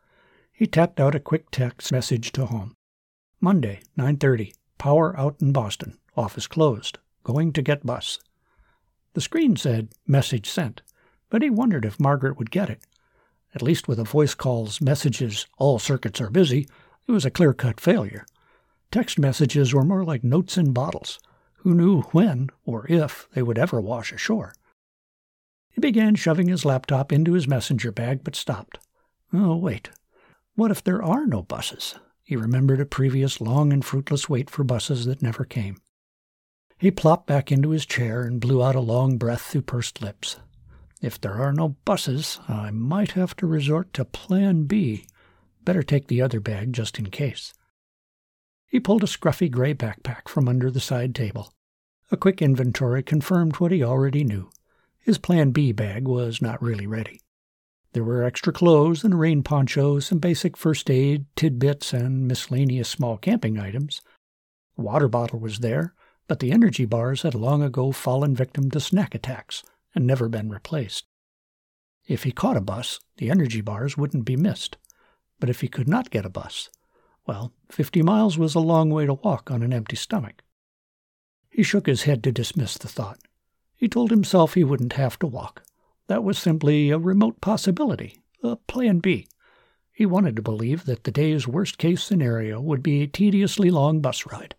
He 0.51 0.67
tapped 0.67 0.99
out 0.99 1.15
a 1.15 1.21
quick 1.21 1.51
text 1.51 1.93
message 1.93 2.33
to 2.33 2.47
home. 2.47 2.75
Monday, 3.39 3.81
9.30. 3.99 4.55
Power 4.79 5.15
out 5.19 5.37
in 5.43 5.53
Boston. 5.53 5.99
Office 6.17 6.47
closed. 6.47 6.99
Going 7.23 7.53
to 7.53 7.61
get 7.61 7.85
bus. 7.85 8.19
The 9.13 9.21
screen 9.21 9.57
said, 9.57 9.91
Message 10.07 10.49
sent, 10.49 10.81
but 11.29 11.43
he 11.43 11.51
wondered 11.51 11.85
if 11.85 12.01
Margaret 12.01 12.39
would 12.39 12.51
get 12.51 12.71
it. 12.71 12.81
At 13.55 13.61
least 13.61 13.89
with 13.89 13.99
a 13.99 14.05
voice 14.05 14.35
call's 14.35 14.81
messages, 14.81 15.47
all 15.59 15.79
circuits 15.79 16.21
are 16.23 16.31
busy, 16.31 16.67
it 17.07 17.13
was 17.13 17.27
a 17.27 17.31
clear 17.31 17.53
cut 17.53 17.79
failure. 17.79 18.25
Text 18.91 19.19
messages 19.19 19.75
were 19.75 19.85
more 19.85 20.05
like 20.05 20.25
notes 20.25 20.57
in 20.57 20.73
bottles. 20.73 21.19
Who 21.59 21.75
knew 21.75 22.03
when, 22.13 22.51
or 22.65 22.87
if, 22.89 23.29
they 23.33 23.43
would 23.43 23.59
ever 23.59 23.81
wash 23.81 24.13
ashore? 24.13 24.55
He 25.71 25.81
began 25.81 26.15
shoving 26.15 26.49
his 26.49 26.65
laptop 26.65 27.13
into 27.13 27.33
his 27.33 27.49
messenger 27.49 27.93
bag, 27.93 28.25
but 28.25 28.37
stopped. 28.37 28.79
Oh, 29.33 29.57
wait. 29.57 29.91
What 30.55 30.71
if 30.71 30.83
there 30.83 31.03
are 31.03 31.27
no 31.27 31.43
buses? 31.43 31.97
He 32.23 32.37
remembered 32.37 32.81
a 32.81 32.87
previous 32.87 33.41
long 33.41 33.73
and 33.73 33.85
fruitless 33.85 34.29
wait 34.29 34.49
for 34.49 34.65
buses 34.65 35.05
that 35.05 35.23
never 35.23 35.45
came. 35.45 35.77
He 36.79 36.91
plopped 36.91 37.27
back 37.27 37.53
into 37.53 37.71
his 37.71 37.87
chair 37.87 38.23
and 38.23 38.41
blew 38.41 38.63
out 38.63 38.75
a 38.75 38.81
long 38.81 39.19
breath 39.19 39.43
through 39.43 39.63
pursed 39.63 40.01
lips. 40.01 40.39
If 41.03 41.21
there 41.21 41.35
are 41.35 41.53
no 41.53 41.77
buses, 41.85 42.41
I 42.49 42.71
might 42.71 43.13
have 43.13 43.37
to 43.37 43.47
resort 43.47 43.93
to 43.95 44.05
Plan 44.05 44.65
B. 44.65 45.07
Better 45.65 45.83
take 45.83 46.09
the 46.09 46.23
other 46.23 46.41
bag 46.41 46.73
just 46.73 46.99
in 46.99 47.11
case. 47.11 47.53
He 48.67 48.81
pulled 48.81 49.03
a 49.03 49.07
scruffy 49.07 49.51
gray 49.51 49.75
backpack 49.75 50.29
from 50.29 50.49
under 50.49 50.71
the 50.71 50.81
side 50.81 51.15
table. 51.15 51.53
A 52.11 52.17
quick 52.17 52.41
inventory 52.43 53.03
confirmed 53.03 53.57
what 53.57 53.73
he 53.73 53.83
already 53.83 54.25
knew. 54.25 54.51
His 54.99 55.19
Plan 55.19 55.51
B 55.51 55.73
bag 55.73 56.07
was 56.07 56.43
not 56.43 56.63
really 56.63 56.87
ready. 56.87 57.21
There 57.93 58.05
were 58.05 58.25
extra 58.25 58.53
clothes 58.53 59.05
and 59.05 59.15
a 59.15 59.17
rain 59.17 59.43
poncho, 59.43 60.01
some 60.01 60.19
basic 60.19 60.57
first 60.57 60.91
aid, 60.91 61.27
tidbits, 61.35 61.93
and 61.93 62.29
miscellaneous 62.29 62.89
small 62.89 63.17
camping 63.17 63.59
items. 63.59 64.03
A 64.77 64.83
water 64.83 65.09
bottle 65.09 65.39
was 65.39 65.61
there, 65.61 65.95
but 66.29 66.41
the 66.41 66.53
energy 66.53 66.85
bars 66.85 67.23
had 67.23 67.35
long 67.35 67.63
ago 67.63 67.93
fallen 67.93 68.35
victim 68.35 68.71
to 68.71 68.81
snack 68.81 69.15
attacks 69.15 69.63
and 69.95 70.07
never 70.07 70.29
been 70.29 70.51
replaced. 70.51 71.07
If 72.07 72.25
he 72.25 72.33
caught 72.33 72.57
a 72.57 72.61
bus, 72.61 73.01
the 73.17 73.31
energy 73.31 73.61
bars 73.61 73.97
wouldn't 73.97 74.25
be 74.25 74.37
missed. 74.37 74.77
But 75.41 75.51
if 75.51 75.61
he 75.61 75.69
could 75.69 75.89
not 75.89 76.11
get 76.11 76.27
a 76.27 76.31
bus, 76.31 76.69
well, 77.27 77.53
fifty 77.71 78.03
miles 78.03 78.39
was 78.39 78.55
a 78.55 78.61
long 78.61 78.91
way 78.91 79.07
to 79.07 79.15
walk 79.15 79.51
on 79.51 79.63
an 79.63 79.73
empty 79.73 79.97
stomach. 79.97 80.43
He 81.51 81.63
shook 81.63 81.87
his 81.87 82.03
head 82.03 82.23
to 82.25 82.33
dismiss 82.33 82.77
the 82.79 82.89
thought. 82.89 83.19
He 83.77 83.89
told 83.89 84.11
himself 84.11 84.55
he 84.55 84.65
wouldn't 84.65 84.95
have 84.95 85.19
to 85.19 85.27
walk. 85.27 85.63
That 86.07 86.23
was 86.23 86.39
simply 86.39 86.91
a 86.91 86.99
remote 86.99 87.41
possibility, 87.41 88.21
a 88.43 88.57
plan 88.57 89.01
B. 89.01 89.27
He 89.93 90.07
wanted 90.07 90.37
to 90.37 90.43
believe 90.43 90.85
that 90.85 91.05
the 91.05 91.11
day's 91.11 91.49
worst 91.49 91.79
case 91.79 92.05
scenario 92.05 92.61
would 92.61 92.83
be 92.83 93.03
a 93.03 93.07
tediously 93.07 93.71
long 93.71 94.01
bus 94.01 94.27
ride. 94.27 94.55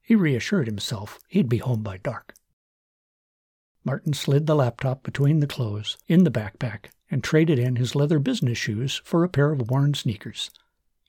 He 0.00 0.14
reassured 0.14 0.68
himself 0.68 1.18
he'd 1.28 1.48
be 1.48 1.58
home 1.58 1.82
by 1.82 1.98
dark. 1.98 2.34
Martin 3.84 4.14
slid 4.14 4.46
the 4.46 4.54
laptop 4.54 5.02
between 5.02 5.40
the 5.40 5.46
clothes 5.46 5.96
in 6.08 6.24
the 6.24 6.30
backpack 6.30 6.86
and 7.10 7.22
traded 7.22 7.58
in 7.58 7.76
his 7.76 7.94
leather 7.94 8.18
business 8.18 8.58
shoes 8.58 9.00
for 9.04 9.22
a 9.22 9.28
pair 9.28 9.52
of 9.52 9.70
worn 9.70 9.94
sneakers. 9.94 10.50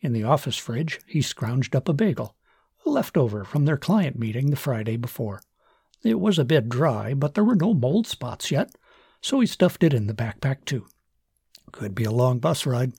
In 0.02 0.14
the 0.14 0.24
office 0.24 0.58
fridge, 0.58 1.00
he 1.06 1.20
scrounged 1.20 1.76
up 1.76 1.90
a 1.90 1.94
bagel, 1.94 2.36
a 2.86 2.90
leftover 2.90 3.44
from 3.44 3.66
their 3.66 3.78
client 3.78 4.18
meeting 4.18 4.50
the 4.50 4.56
Friday 4.56 4.98
before. 4.98 5.42
It 6.04 6.20
was 6.20 6.38
a 6.38 6.46
bit 6.46 6.70
dry, 6.70 7.14
but 7.14 7.34
there 7.34 7.44
were 7.44 7.56
no 7.56 7.74
mold 7.74 8.08
spots 8.08 8.52
yet, 8.52 8.72
so 9.22 9.40
he 9.40 9.48
stuffed 9.48 9.84
it 9.84 9.94
in 9.94 10.08
the 10.08 10.14
backpack 10.14 10.66
too. 10.66 10.86
Could 11.72 11.96
be 11.96 12.04
a 12.04 12.12
long 12.12 12.40
bus 12.40 12.66
ride. 12.66 12.94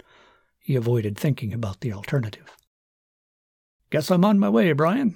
He 0.59 0.75
avoided 0.75 1.17
thinking 1.17 1.53
about 1.53 1.81
the 1.81 1.93
alternative. 1.93 2.57
Guess 3.91 4.11
I'm 4.11 4.25
on 4.25 4.39
my 4.39 4.49
way, 4.49 4.73
Brian, 4.73 5.15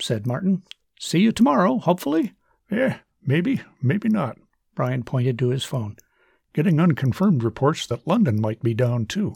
said 0.00 0.26
Martin. 0.26 0.62
See 0.98 1.18
you 1.18 1.32
tomorrow, 1.32 1.78
hopefully. 1.78 2.32
Yeah, 2.70 2.98
Maybe, 3.28 3.60
maybe 3.82 4.08
not. 4.08 4.38
Brian 4.74 5.02
pointed 5.02 5.38
to 5.38 5.50
his 5.50 5.62
phone. 5.62 5.96
Getting 6.54 6.80
unconfirmed 6.80 7.42
reports 7.42 7.86
that 7.86 8.06
London 8.06 8.40
might 8.40 8.62
be 8.62 8.72
down, 8.72 9.04
too. 9.04 9.34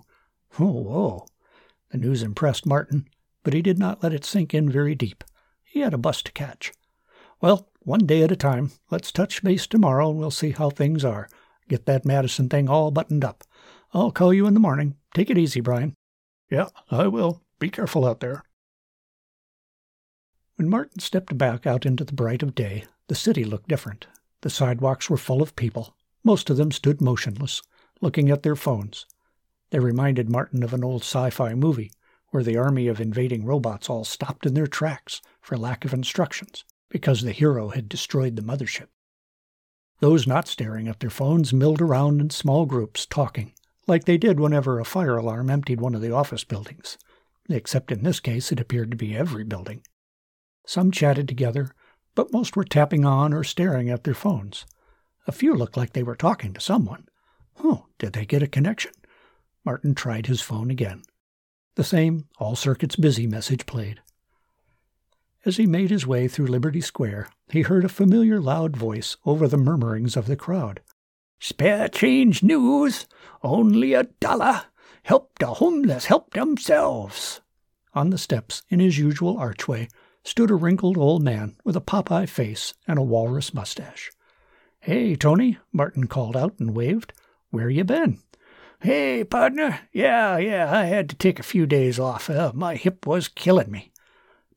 Oh, 0.59 0.73
whoa. 0.73 1.27
The 1.93 1.99
news 1.99 2.23
impressed 2.23 2.65
Martin, 2.65 3.07
but 3.45 3.53
he 3.53 3.61
did 3.61 3.79
not 3.79 4.03
let 4.03 4.15
it 4.15 4.25
sink 4.25 4.55
in 4.55 4.71
very 4.71 4.95
deep. 4.95 5.23
He 5.63 5.81
had 5.81 5.93
a 5.93 5.99
bus 5.99 6.23
to 6.23 6.33
catch. 6.33 6.73
Well, 7.41 7.69
one 7.81 8.07
day 8.07 8.23
at 8.23 8.33
a 8.33 8.37
time. 8.37 8.73
Let's 8.91 9.13
touch 9.13 9.43
base 9.43 9.67
tomorrow 9.67 10.09
and 10.09 10.19
we'll 10.19 10.31
see 10.31 10.53
how 10.53 10.71
things 10.71 11.05
are. 11.05 11.29
Get 11.69 11.85
that 11.85 12.07
Madison 12.07 12.49
thing 12.49 12.69
all 12.69 12.91
buttoned 12.91 13.25
up. 13.25 13.45
I'll 13.93 14.11
call 14.11 14.33
you 14.33 14.47
in 14.47 14.55
the 14.55 14.61
morning. 14.61 14.97
Take 15.15 15.29
it 15.29 15.37
easy, 15.37 15.61
Brian. 15.61 15.95
Yeah, 16.51 16.69
I 16.91 17.09
will. 17.09 17.43
Be 17.59 17.69
careful 17.69 18.07
out 18.07 18.21
there. 18.21 18.43
When 20.57 20.71
Martin 20.71 21.01
stepped 21.01 21.37
back 21.37 21.67
out 21.67 21.85
into 21.85 22.05
the 22.05 22.15
bright 22.15 22.43
of 22.43 22.55
day, 22.55 22.85
the 23.09 23.15
city 23.15 23.45
looked 23.45 23.69
different. 23.69 24.07
The 24.41 24.51
sidewalks 24.51 25.11
were 25.11 25.19
full 25.19 25.43
of 25.43 25.57
people. 25.57 25.95
Most 26.25 26.49
of 26.49 26.57
them 26.57 26.73
stood 26.73 27.03
motionless, 27.03 27.61
looking 28.01 28.31
at 28.31 28.45
their 28.45 28.57
phones. 28.57 29.05
They 29.73 29.79
reminded 29.79 30.29
Martin 30.29 30.63
of 30.63 30.75
an 30.75 30.85
old 30.85 31.01
sci 31.01 31.31
fi 31.31 31.55
movie 31.55 31.93
where 32.29 32.43
the 32.43 32.59
army 32.59 32.89
of 32.89 33.01
invading 33.01 33.47
robots 33.47 33.89
all 33.89 34.05
stopped 34.05 34.45
in 34.45 34.53
their 34.53 34.67
tracks 34.67 35.23
for 35.41 35.57
lack 35.57 35.87
of 35.87 35.95
instructions 35.95 36.67
because 36.91 37.23
the 37.23 37.33
hero 37.33 37.71
had 37.71 37.89
destroyed 37.89 38.37
the 38.37 38.43
mothership. 38.43 38.89
Those 40.01 40.27
not 40.27 40.47
staring 40.47 40.89
at 40.89 41.01
their 41.01 41.09
phones 41.09 41.55
milled 41.55 41.81
around 41.81 42.21
in 42.21 42.29
small 42.29 42.67
groups, 42.67 43.07
talking, 43.07 43.55
like 43.87 44.05
they 44.05 44.19
did 44.19 44.39
whenever 44.39 44.79
a 44.79 44.85
fire 44.85 45.17
alarm 45.17 45.49
emptied 45.49 45.81
one 45.81 45.95
of 45.95 46.03
the 46.03 46.13
office 46.13 46.45
buildings. 46.45 46.99
Except 47.49 47.91
in 47.91 48.03
this 48.03 48.21
case, 48.21 48.53
it 48.53 48.61
appeared 48.61 48.91
to 48.91 48.97
be 48.99 49.17
every 49.17 49.45
building. 49.45 49.83
Some 50.67 50.91
chatted 50.91 51.29
together, 51.29 51.75
but 52.15 52.31
most 52.31 52.57
were 52.57 52.65
tapping 52.65 53.07
on 53.07 53.33
or 53.33 53.43
staring 53.43 53.89
at 53.89 54.05
their 54.05 54.13
phones. 54.13 54.67
A 55.27 55.33
few 55.33 55.55
looked 55.55 55.79
like 55.79 55.95
they 55.95 56.03
were 56.03 56.15
talking 56.15 56.53
to 56.53 56.61
someone. 56.61 57.07
Oh, 57.65 57.87
did 57.99 58.13
they 58.13 58.27
get 58.27 58.43
a 58.43 58.47
connection? 58.47 58.93
Martin 59.65 59.95
tried 59.95 60.27
his 60.27 60.41
phone 60.41 60.71
again. 60.71 61.03
The 61.75 61.85
same 61.85 62.29
all 62.39 62.57
circuits 62.57 62.97
busy 62.97 63.27
message 63.27 63.67
played. 63.67 64.01
As 65.45 65.57
he 65.57 65.67
made 65.67 65.91
his 65.91 66.07
way 66.07 66.29
through 66.29 66.47
Liberty 66.47 66.81
Square, 66.81 67.29
he 67.51 67.63
heard 67.63 67.85
a 67.85 67.89
familiar 67.89 68.41
loud 68.41 68.77
voice 68.77 69.17
over 69.25 69.49
the 69.49 69.57
murmurings 69.57 70.17
of 70.17 70.27
the 70.27 70.37
crowd. 70.37 70.81
Spare 71.41 71.89
change 71.89 72.43
news. 72.43 73.07
Only 73.43 73.95
a 73.95 74.05
dollar. 74.05 74.67
Help 75.03 75.39
the 75.41 75.55
homeless 75.55 76.05
help 76.05 76.33
themselves. 76.33 77.41
On 77.95 78.11
the 78.11 78.19
steps, 78.19 78.63
in 78.69 78.79
his 78.79 78.99
usual 78.99 79.37
archway, 79.37 79.89
stood 80.23 80.51
a 80.51 80.55
wrinkled 80.55 80.97
old 80.97 81.23
man 81.23 81.57
with 81.65 81.77
a 81.77 81.81
Popeye 81.81 82.29
face 82.29 82.75
and 82.87 82.99
a 82.99 83.03
walrus 83.03 83.53
mustache. 83.53 84.13
Hey, 84.79 85.17
Tony, 85.17 85.59
Martin 85.73 86.07
called 86.07 86.37
out 86.37 86.59
and 86.61 86.77
waved. 86.77 87.13
Where 87.51 87.69
you 87.69 87.83
been? 87.83 88.21
Hey, 88.83 89.23
partner. 89.23 89.79
Yeah, 89.93 90.39
yeah, 90.39 90.69
I 90.77 90.87
had 90.87 91.09
to 91.11 91.15
take 91.15 91.39
a 91.39 91.45
few 91.45 91.67
days 91.67 92.01
off. 92.01 92.29
Uh, 92.29 92.51
my 92.53 92.75
hip 92.75 93.07
was 93.07 93.29
killing 93.29 93.71
me. 93.71 93.93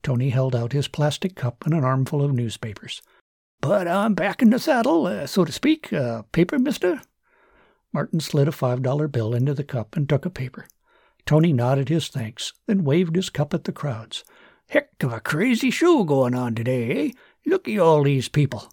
Tony 0.02 0.30
held 0.30 0.56
out 0.56 0.72
his 0.72 0.88
plastic 0.88 1.36
cup 1.36 1.64
and 1.64 1.72
an 1.72 1.84
armful 1.84 2.20
of 2.20 2.32
newspapers. 2.32 3.02
But 3.60 3.86
I'm 3.86 4.14
back 4.14 4.42
in 4.42 4.50
the 4.50 4.58
saddle, 4.58 5.06
uh, 5.06 5.28
so 5.28 5.44
to 5.44 5.52
speak. 5.52 5.92
Uh, 5.92 6.22
paper, 6.32 6.58
mister? 6.58 7.02
Martin 7.92 8.18
slid 8.18 8.48
a 8.48 8.52
five 8.52 8.82
dollar 8.82 9.06
bill 9.06 9.32
into 9.32 9.54
the 9.54 9.62
cup 9.62 9.94
and 9.94 10.08
took 10.08 10.26
a 10.26 10.30
paper. 10.30 10.66
Tony 11.24 11.52
nodded 11.52 11.88
his 11.88 12.08
thanks, 12.08 12.52
then 12.66 12.82
waved 12.82 13.14
his 13.14 13.30
cup 13.30 13.54
at 13.54 13.62
the 13.62 13.70
crowds. 13.70 14.24
Heck 14.68 14.88
of 15.04 15.12
a 15.12 15.20
crazy 15.20 15.70
show 15.70 16.02
going 16.02 16.34
on 16.34 16.56
today, 16.56 16.90
eh? 16.90 17.10
Look 17.48 17.68
at 17.68 17.78
all 17.78 18.02
these 18.02 18.28
people. 18.28 18.72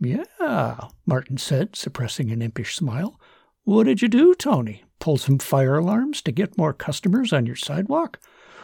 Yeah, 0.00 0.88
Martin 1.04 1.36
said, 1.36 1.76
suppressing 1.76 2.30
an 2.30 2.40
impish 2.40 2.76
smile. 2.76 3.19
What 3.64 3.84
did 3.84 4.02
you 4.02 4.08
do, 4.08 4.34
Tony? 4.34 4.84
Pull 4.98 5.18
some 5.18 5.38
fire 5.38 5.76
alarms 5.76 6.22
to 6.22 6.32
get 6.32 6.58
more 6.58 6.72
customers 6.72 7.32
on 7.32 7.46
your 7.46 7.56
sidewalk? 7.56 8.18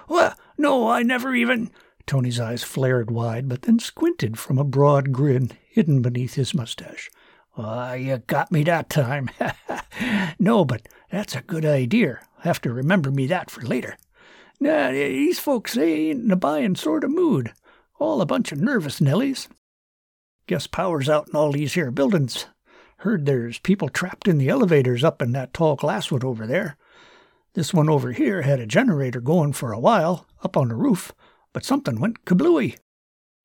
Well, 0.08 0.34
no, 0.58 0.88
I 0.88 1.02
never 1.02 1.34
even. 1.34 1.70
Tony's 2.06 2.38
eyes 2.40 2.62
flared 2.62 3.10
wide, 3.10 3.48
but 3.48 3.62
then 3.62 3.78
squinted 3.78 4.38
from 4.38 4.58
a 4.58 4.64
broad 4.64 5.12
grin 5.12 5.52
hidden 5.68 6.02
beneath 6.02 6.34
his 6.34 6.54
mustache. 6.54 7.10
Why, 7.52 7.96
you 7.96 8.18
got 8.18 8.52
me 8.52 8.62
that 8.64 8.88
time. 8.90 9.30
no, 10.38 10.64
but 10.64 10.88
that's 11.10 11.34
a 11.34 11.42
good 11.42 11.64
idea. 11.64 12.20
Have 12.40 12.60
to 12.62 12.72
remember 12.72 13.10
me 13.10 13.26
that 13.26 13.50
for 13.50 13.62
later. 13.62 13.96
Nah, 14.60 14.90
these 14.90 15.38
folks, 15.38 15.76
ain't 15.76 16.24
in 16.24 16.30
a 16.30 16.36
buying 16.36 16.76
sort 16.76 17.04
of 17.04 17.10
mood. 17.10 17.52
All 17.98 18.20
a 18.20 18.26
bunch 18.26 18.52
of 18.52 18.60
nervous 18.60 19.00
Nellies. 19.00 19.48
Guess 20.46 20.68
power's 20.68 21.08
out 21.08 21.28
in 21.28 21.34
all 21.34 21.52
these 21.52 21.74
here 21.74 21.90
buildings. 21.90 22.46
Heard 23.00 23.26
there's 23.26 23.58
people 23.58 23.88
trapped 23.88 24.26
in 24.26 24.38
the 24.38 24.48
elevators 24.48 25.04
up 25.04 25.20
in 25.20 25.32
that 25.32 25.52
tall 25.52 25.76
glasswood 25.76 26.24
over 26.24 26.46
there. 26.46 26.76
This 27.52 27.74
one 27.74 27.88
over 27.88 28.12
here 28.12 28.42
had 28.42 28.58
a 28.58 28.66
generator 28.66 29.20
going 29.20 29.52
for 29.52 29.72
a 29.72 29.78
while, 29.78 30.26
up 30.42 30.56
on 30.56 30.68
the 30.68 30.74
roof, 30.74 31.12
but 31.52 31.64
something 31.64 32.00
went 32.00 32.24
kablooey. 32.24 32.78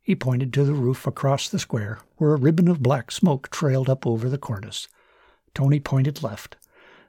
He 0.01 0.15
pointed 0.15 0.51
to 0.53 0.63
the 0.63 0.74
roof 0.74 1.05
across 1.05 1.48
the 1.48 1.60
square, 1.60 2.00
where 2.17 2.34
a 2.34 2.38
ribbon 2.38 2.67
of 2.67 2.81
black 2.81 3.12
smoke 3.12 3.50
trailed 3.50 3.89
up 3.89 4.08
over 4.08 4.29
the 4.29 4.38
cornice. 4.38 4.88
Tony 5.53 5.79
pointed 5.79 6.24
left. 6.24 6.58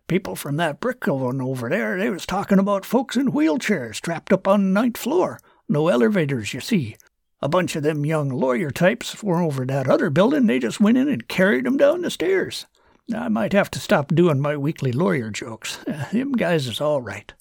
People 0.08 0.36
from 0.36 0.56
that 0.56 0.80
brick 0.80 1.06
one 1.06 1.40
over 1.40 1.68
there, 1.68 1.96
they 1.98 2.10
was 2.10 2.26
talking 2.26 2.58
about 2.58 2.84
folks 2.84 3.16
in 3.16 3.32
wheelchairs 3.32 4.00
trapped 4.00 4.32
up 4.32 4.46
on 4.46 4.62
the 4.62 4.80
ninth 4.80 4.98
floor. 4.98 5.40
No 5.68 5.88
elevators, 5.88 6.52
you 6.52 6.60
see. 6.60 6.96
A 7.42 7.48
bunch 7.48 7.74
of 7.74 7.82
them 7.82 8.06
young 8.06 8.28
lawyer 8.28 8.70
types 8.70 9.20
were 9.20 9.42
over 9.42 9.66
that 9.66 9.88
other 9.88 10.10
building. 10.10 10.46
They 10.46 10.60
just 10.60 10.80
went 10.80 10.96
in 10.96 11.08
and 11.08 11.26
carried 11.26 11.64
carried 11.64 11.66
'em 11.66 11.76
down 11.76 12.02
the 12.02 12.10
stairs. 12.10 12.66
I 13.12 13.28
might 13.28 13.52
have 13.52 13.68
to 13.72 13.80
stop 13.80 14.14
doing 14.14 14.40
my 14.40 14.56
weekly 14.56 14.92
lawyer 14.92 15.28
jokes. 15.30 15.78
Them 16.12 16.32
guys 16.32 16.68
is 16.68 16.80
all 16.80 17.02
right. 17.02 17.34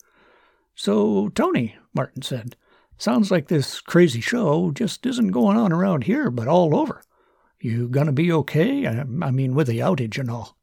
So, 0.73 1.29
Tony, 1.29 1.75
Martin 1.93 2.23
said, 2.23 2.55
sounds 2.97 3.29
like 3.29 3.47
this 3.47 3.79
crazy 3.79 4.21
show 4.21 4.71
just 4.71 5.05
isn't 5.05 5.27
going 5.27 5.55
on 5.55 5.71
around 5.71 6.05
here, 6.05 6.31
but 6.31 6.47
all 6.47 6.75
over. 6.75 7.03
You 7.59 7.87
gonna 7.87 8.11
be 8.11 8.31
okay? 8.31 8.87
I, 8.87 9.01
I 9.01 9.29
mean, 9.29 9.53
with 9.53 9.67
the 9.67 9.79
outage 9.79 10.17
and 10.17 10.31
all. 10.31 10.57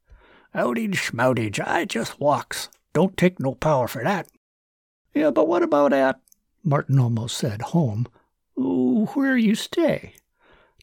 Outage, 0.52 0.94
schmoutage, 0.96 1.64
I 1.64 1.84
just 1.84 2.18
walks. 2.18 2.70
Don't 2.92 3.16
take 3.16 3.38
no 3.38 3.54
power 3.54 3.86
for 3.86 4.02
that. 4.02 4.26
Yeah, 5.14 5.30
but 5.30 5.46
what 5.46 5.62
about 5.62 5.92
at, 5.92 6.20
Martin 6.64 6.98
almost 6.98 7.36
said 7.36 7.62
home, 7.62 8.08
where 8.58 9.36
you 9.36 9.54
stay. 9.54 10.14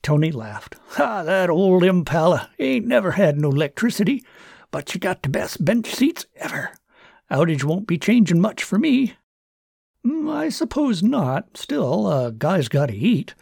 Tony 0.02 0.32
laughed. 0.32 0.76
Ah, 1.00 1.24
that 1.24 1.50
old 1.50 1.84
Impala 1.84 2.50
ain't 2.60 2.86
never 2.86 3.12
had 3.12 3.38
no 3.40 3.50
electricity, 3.50 4.24
but 4.72 4.94
you 4.94 5.00
got 5.00 5.24
the 5.24 5.30
best 5.30 5.64
bench 5.66 5.88
seats 5.88 6.26
ever. 6.36 6.72
Outage 7.32 7.64
won't 7.64 7.88
be 7.88 7.98
changing 7.98 8.40
much 8.40 8.64
for 8.64 8.78
me. 8.78 9.16
Mm, 10.06 10.32
I 10.32 10.50
suppose 10.50 11.02
not. 11.02 11.58
Still, 11.58 12.12
a 12.12 12.32
guy's 12.32 12.68
got 12.68 12.88
to 12.88 12.96
eat. 12.96 13.34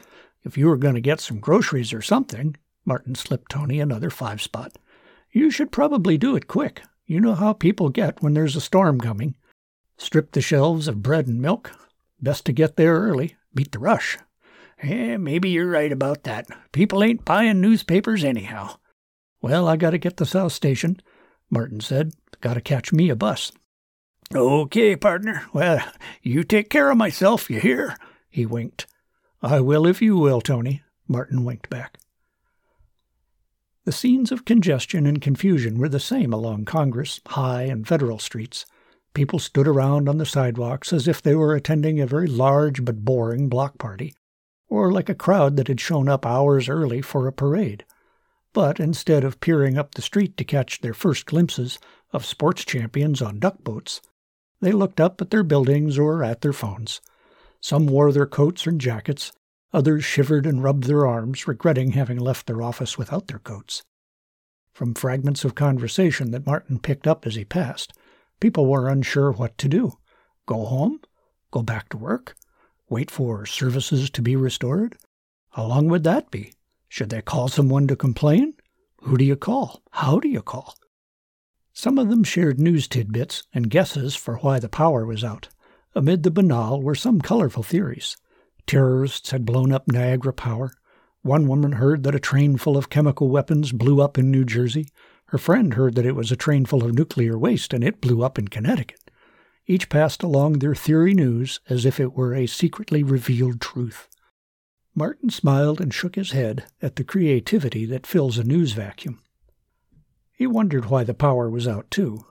If 0.43 0.57
you 0.57 0.67
were 0.67 0.77
going 0.77 0.95
to 0.95 1.01
get 1.01 1.19
some 1.19 1.39
groceries 1.39 1.93
or 1.93 2.01
something, 2.01 2.55
Martin 2.85 3.15
slipped 3.15 3.51
Tony 3.51 3.79
another 3.79 4.09
five 4.09 4.41
spot. 4.41 4.77
You 5.31 5.51
should 5.51 5.71
probably 5.71 6.17
do 6.17 6.35
it 6.35 6.47
quick. 6.47 6.81
You 7.05 7.19
know 7.19 7.35
how 7.35 7.53
people 7.53 7.89
get 7.89 8.21
when 8.21 8.33
there's 8.33 8.55
a 8.55 8.61
storm 8.61 9.01
coming. 9.01 9.35
Strip 9.97 10.31
the 10.31 10.41
shelves 10.41 10.87
of 10.87 11.03
bread 11.03 11.27
and 11.27 11.41
milk. 11.41 11.71
Best 12.21 12.45
to 12.45 12.53
get 12.53 12.77
there 12.77 12.95
early. 12.95 13.35
Beat 13.53 13.71
the 13.71 13.79
rush. 13.79 14.17
Eh, 14.81 15.17
maybe 15.17 15.49
you're 15.49 15.69
right 15.69 15.91
about 15.91 16.23
that. 16.23 16.47
People 16.71 17.03
ain't 17.03 17.25
buying 17.25 17.61
newspapers 17.61 18.23
anyhow. 18.23 18.77
Well, 19.41 19.67
I 19.67 19.77
gotta 19.77 19.97
get 19.97 20.17
to 20.17 20.25
South 20.25 20.53
Station, 20.53 20.99
Martin 21.49 21.79
said. 21.79 22.13
Gotta 22.41 22.61
catch 22.61 22.91
me 22.91 23.09
a 23.09 23.15
bus. 23.15 23.51
Okay, 24.33 24.95
partner. 24.95 25.45
Well, 25.53 25.79
you 26.21 26.43
take 26.43 26.69
care 26.69 26.89
of 26.89 26.97
myself, 26.97 27.49
you 27.49 27.59
hear? 27.59 27.95
He 28.29 28.45
winked. 28.45 28.87
I 29.41 29.59
will 29.59 29.85
if 29.85 30.01
you 30.01 30.17
will, 30.17 30.41
Tony, 30.41 30.81
Martin 31.07 31.43
winked 31.43 31.69
back. 31.69 31.99
The 33.85 33.91
scenes 33.91 34.31
of 34.31 34.45
congestion 34.45 35.05
and 35.05 35.21
confusion 35.21 35.77
were 35.77 35.89
the 35.89 35.99
same 35.99 36.31
along 36.31 36.65
Congress, 36.65 37.19
High, 37.27 37.63
and 37.63 37.85
Federal 37.85 38.17
streets. 38.17 38.65
People 39.13 39.37
stood 39.37 39.67
around 39.67 40.09
on 40.09 40.17
the 40.17 40.25
sidewalks 40.25 40.91
as 40.91 41.07
if 41.07 41.21
they 41.21 41.35
were 41.35 41.53
attending 41.55 41.99
a 41.99 42.07
very 42.07 42.27
large 42.27 42.83
but 42.83 43.05
boring 43.05 43.47
block 43.47 43.77
party, 43.77 44.15
or 44.67 44.91
like 44.91 45.09
a 45.09 45.15
crowd 45.15 45.55
that 45.57 45.67
had 45.67 45.79
shown 45.79 46.09
up 46.09 46.25
hours 46.25 46.67
early 46.67 47.01
for 47.01 47.27
a 47.27 47.33
parade. 47.33 47.85
But 48.53 48.79
instead 48.79 49.23
of 49.23 49.39
peering 49.39 49.77
up 49.77 49.93
the 49.93 50.01
street 50.01 50.35
to 50.37 50.43
catch 50.43 50.81
their 50.81 50.93
first 50.93 51.25
glimpses 51.25 51.77
of 52.11 52.25
sports 52.25 52.65
champions 52.65 53.21
on 53.21 53.39
duck 53.39 53.63
boats, 53.63 54.01
they 54.61 54.71
looked 54.71 54.99
up 54.99 55.21
at 55.21 55.29
their 55.29 55.43
buildings 55.43 55.99
or 55.99 56.23
at 56.23 56.41
their 56.41 56.53
phones. 56.53 57.01
Some 57.61 57.85
wore 57.85 58.11
their 58.11 58.25
coats 58.25 58.65
and 58.65 58.81
jackets, 58.81 59.31
others 59.73 60.03
shivered 60.03 60.45
and 60.45 60.63
rubbed 60.63 60.85
their 60.85 61.05
arms, 61.05 61.47
regretting 61.47 61.91
having 61.91 62.17
left 62.17 62.47
their 62.47 62.61
office 62.61 62.97
without 62.97 63.27
their 63.27 63.39
coats. 63.39 63.83
From 64.71 64.95
fragments 64.95 65.45
of 65.45 65.53
conversation 65.53 66.31
that 66.31 66.47
Martin 66.47 66.79
picked 66.79 67.05
up 67.05 67.27
as 67.27 67.35
he 67.35 67.45
passed, 67.45 67.93
people 68.39 68.65
were 68.65 68.89
unsure 68.89 69.31
what 69.31 69.57
to 69.59 69.67
do. 69.67 69.97
Go 70.45 70.65
home? 70.65 70.99
Go 71.51 71.61
back 71.61 71.89
to 71.89 71.97
work? 71.97 72.35
Wait 72.89 73.09
for 73.09 73.45
services 73.45 74.09
to 74.09 74.21
be 74.21 74.35
restored? 74.35 74.97
How 75.51 75.65
long 75.65 75.87
would 75.87 76.03
that 76.03 76.31
be? 76.31 76.53
Should 76.89 77.09
they 77.09 77.21
call 77.21 77.47
someone 77.47 77.87
to 77.87 77.95
complain? 77.95 78.53
Who 79.01 79.17
do 79.17 79.25
you 79.25 79.35
call? 79.35 79.81
How 79.91 80.19
do 80.19 80.27
you 80.27 80.41
call? 80.41 80.75
Some 81.73 81.97
of 81.97 82.09
them 82.09 82.23
shared 82.23 82.59
news 82.59 82.87
tidbits 82.87 83.43
and 83.53 83.69
guesses 83.69 84.15
for 84.15 84.37
why 84.37 84.59
the 84.59 84.69
power 84.69 85.05
was 85.05 85.23
out. 85.23 85.49
Amid 85.95 86.23
the 86.23 86.31
banal 86.31 86.81
were 86.81 86.95
some 86.95 87.19
colorful 87.19 87.63
theories. 87.63 88.15
Terrorists 88.65 89.31
had 89.31 89.45
blown 89.45 89.71
up 89.71 89.87
Niagara 89.87 90.33
Power. 90.33 90.71
One 91.21 91.47
woman 91.47 91.73
heard 91.73 92.03
that 92.03 92.15
a 92.15 92.19
train 92.19 92.57
full 92.57 92.77
of 92.77 92.89
chemical 92.89 93.29
weapons 93.29 93.71
blew 93.71 94.01
up 94.01 94.17
in 94.17 94.29
New 94.29 94.45
Jersey. 94.45 94.87
Her 95.33 95.39
friend 95.39 95.73
heard 95.73 95.95
that 95.95 96.05
it 96.05 96.15
was 96.15 96.31
a 96.31 96.35
train 96.35 96.63
full 96.63 96.83
of 96.83 96.93
nuclear 96.93 97.39
waste 97.39 97.73
and 97.73 97.83
it 97.83 97.99
blew 97.99 98.21
up 98.21 98.37
in 98.37 98.49
Connecticut. 98.49 99.09
Each 99.65 99.89
passed 99.89 100.21
along 100.21 100.59
their 100.59 100.75
theory 100.75 101.15
news 101.15 101.59
as 101.67 101.87
if 101.87 101.99
it 101.99 102.13
were 102.13 102.35
a 102.35 102.45
secretly 102.45 103.01
revealed 103.01 103.59
truth. 103.59 104.07
Martin 104.93 105.31
smiled 105.31 105.81
and 105.81 105.91
shook 105.91 106.13
his 106.13 106.33
head 106.33 106.65
at 106.83 106.97
the 106.97 107.03
creativity 107.03 107.83
that 107.87 108.05
fills 108.05 108.37
a 108.37 108.43
news 108.43 108.73
vacuum. 108.73 109.23
He 110.33 110.45
wondered 110.45 110.91
why 110.91 111.03
the 111.03 111.15
power 111.15 111.49
was 111.49 111.67
out, 111.67 111.89
too, 111.89 112.25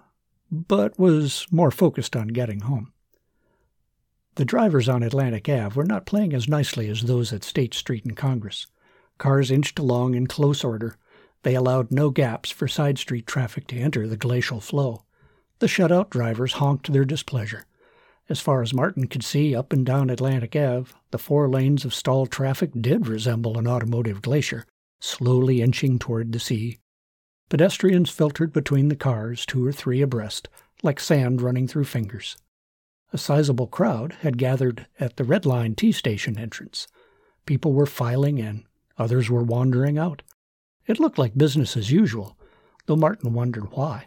but 0.52 0.96
was 0.96 1.44
more 1.50 1.72
focused 1.72 2.14
on 2.14 2.28
getting 2.28 2.60
home. 2.60 2.92
The 4.36 4.44
drivers 4.44 4.88
on 4.88 5.02
Atlantic 5.02 5.48
Ave 5.48 5.74
were 5.74 5.84
not 5.84 6.06
playing 6.06 6.34
as 6.34 6.48
nicely 6.48 6.88
as 6.88 7.02
those 7.02 7.32
at 7.32 7.42
State 7.42 7.74
Street 7.74 8.04
and 8.04 8.16
Congress. 8.16 8.68
Cars 9.18 9.50
inched 9.50 9.80
along 9.80 10.14
in 10.14 10.28
close 10.28 10.62
order. 10.62 10.96
They 11.42 11.54
allowed 11.54 11.90
no 11.90 12.10
gaps 12.10 12.50
for 12.50 12.68
side 12.68 12.98
street 12.98 13.26
traffic 13.26 13.66
to 13.68 13.78
enter 13.78 14.06
the 14.06 14.16
glacial 14.16 14.60
flow. 14.60 15.04
The 15.58 15.66
shutout 15.66 16.10
drivers 16.10 16.54
honked 16.54 16.92
their 16.92 17.04
displeasure. 17.04 17.64
As 18.28 18.40
far 18.40 18.62
as 18.62 18.72
Martin 18.72 19.08
could 19.08 19.24
see 19.24 19.54
up 19.54 19.72
and 19.72 19.84
down 19.84 20.08
Atlantic 20.08 20.54
Ave, 20.54 20.92
the 21.10 21.18
four 21.18 21.48
lanes 21.48 21.84
of 21.84 21.94
stalled 21.94 22.30
traffic 22.30 22.70
did 22.80 23.06
resemble 23.06 23.58
an 23.58 23.66
automotive 23.66 24.22
glacier, 24.22 24.64
slowly 25.00 25.60
inching 25.60 25.98
toward 25.98 26.32
the 26.32 26.40
sea. 26.40 26.78
Pedestrians 27.48 28.08
filtered 28.08 28.52
between 28.52 28.88
the 28.88 28.96
cars, 28.96 29.44
two 29.44 29.66
or 29.66 29.72
three 29.72 30.00
abreast, 30.00 30.48
like 30.82 30.98
sand 30.98 31.42
running 31.42 31.68
through 31.68 31.84
fingers. 31.84 32.36
A 33.12 33.18
sizable 33.18 33.66
crowd 33.66 34.14
had 34.22 34.38
gathered 34.38 34.86
at 34.98 35.16
the 35.16 35.24
Red 35.24 35.44
Line 35.44 35.74
T 35.74 35.92
station 35.92 36.38
entrance. 36.38 36.88
People 37.44 37.72
were 37.72 37.84
filing 37.84 38.38
in, 38.38 38.64
others 38.96 39.28
were 39.28 39.42
wandering 39.42 39.98
out. 39.98 40.22
It 40.86 40.98
looked 40.98 41.18
like 41.18 41.36
business 41.36 41.76
as 41.76 41.90
usual, 41.90 42.36
though 42.86 42.96
Martin 42.96 43.32
wondered 43.32 43.70
why. 43.72 44.06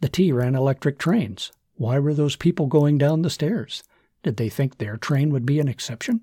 The 0.00 0.08
T 0.08 0.32
ran 0.32 0.54
electric 0.54 0.98
trains. 0.98 1.52
Why 1.74 1.98
were 1.98 2.14
those 2.14 2.36
people 2.36 2.66
going 2.66 2.98
down 2.98 3.22
the 3.22 3.30
stairs? 3.30 3.82
Did 4.22 4.36
they 4.36 4.48
think 4.48 4.78
their 4.78 4.96
train 4.96 5.30
would 5.30 5.46
be 5.46 5.60
an 5.60 5.68
exception? 5.68 6.22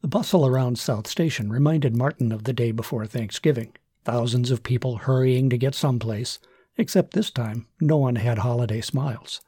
The 0.00 0.08
bustle 0.08 0.46
around 0.46 0.78
South 0.78 1.06
Station 1.06 1.50
reminded 1.50 1.96
Martin 1.96 2.32
of 2.32 2.44
the 2.44 2.52
day 2.52 2.72
before 2.72 3.06
Thanksgiving. 3.06 3.72
Thousands 4.04 4.50
of 4.50 4.64
people 4.64 4.96
hurrying 4.96 5.48
to 5.50 5.58
get 5.58 5.74
someplace, 5.74 6.40
except 6.76 7.12
this 7.12 7.30
time 7.30 7.68
no 7.80 7.98
one 7.98 8.16
had 8.16 8.38
holiday 8.38 8.80
smiles. 8.80 9.40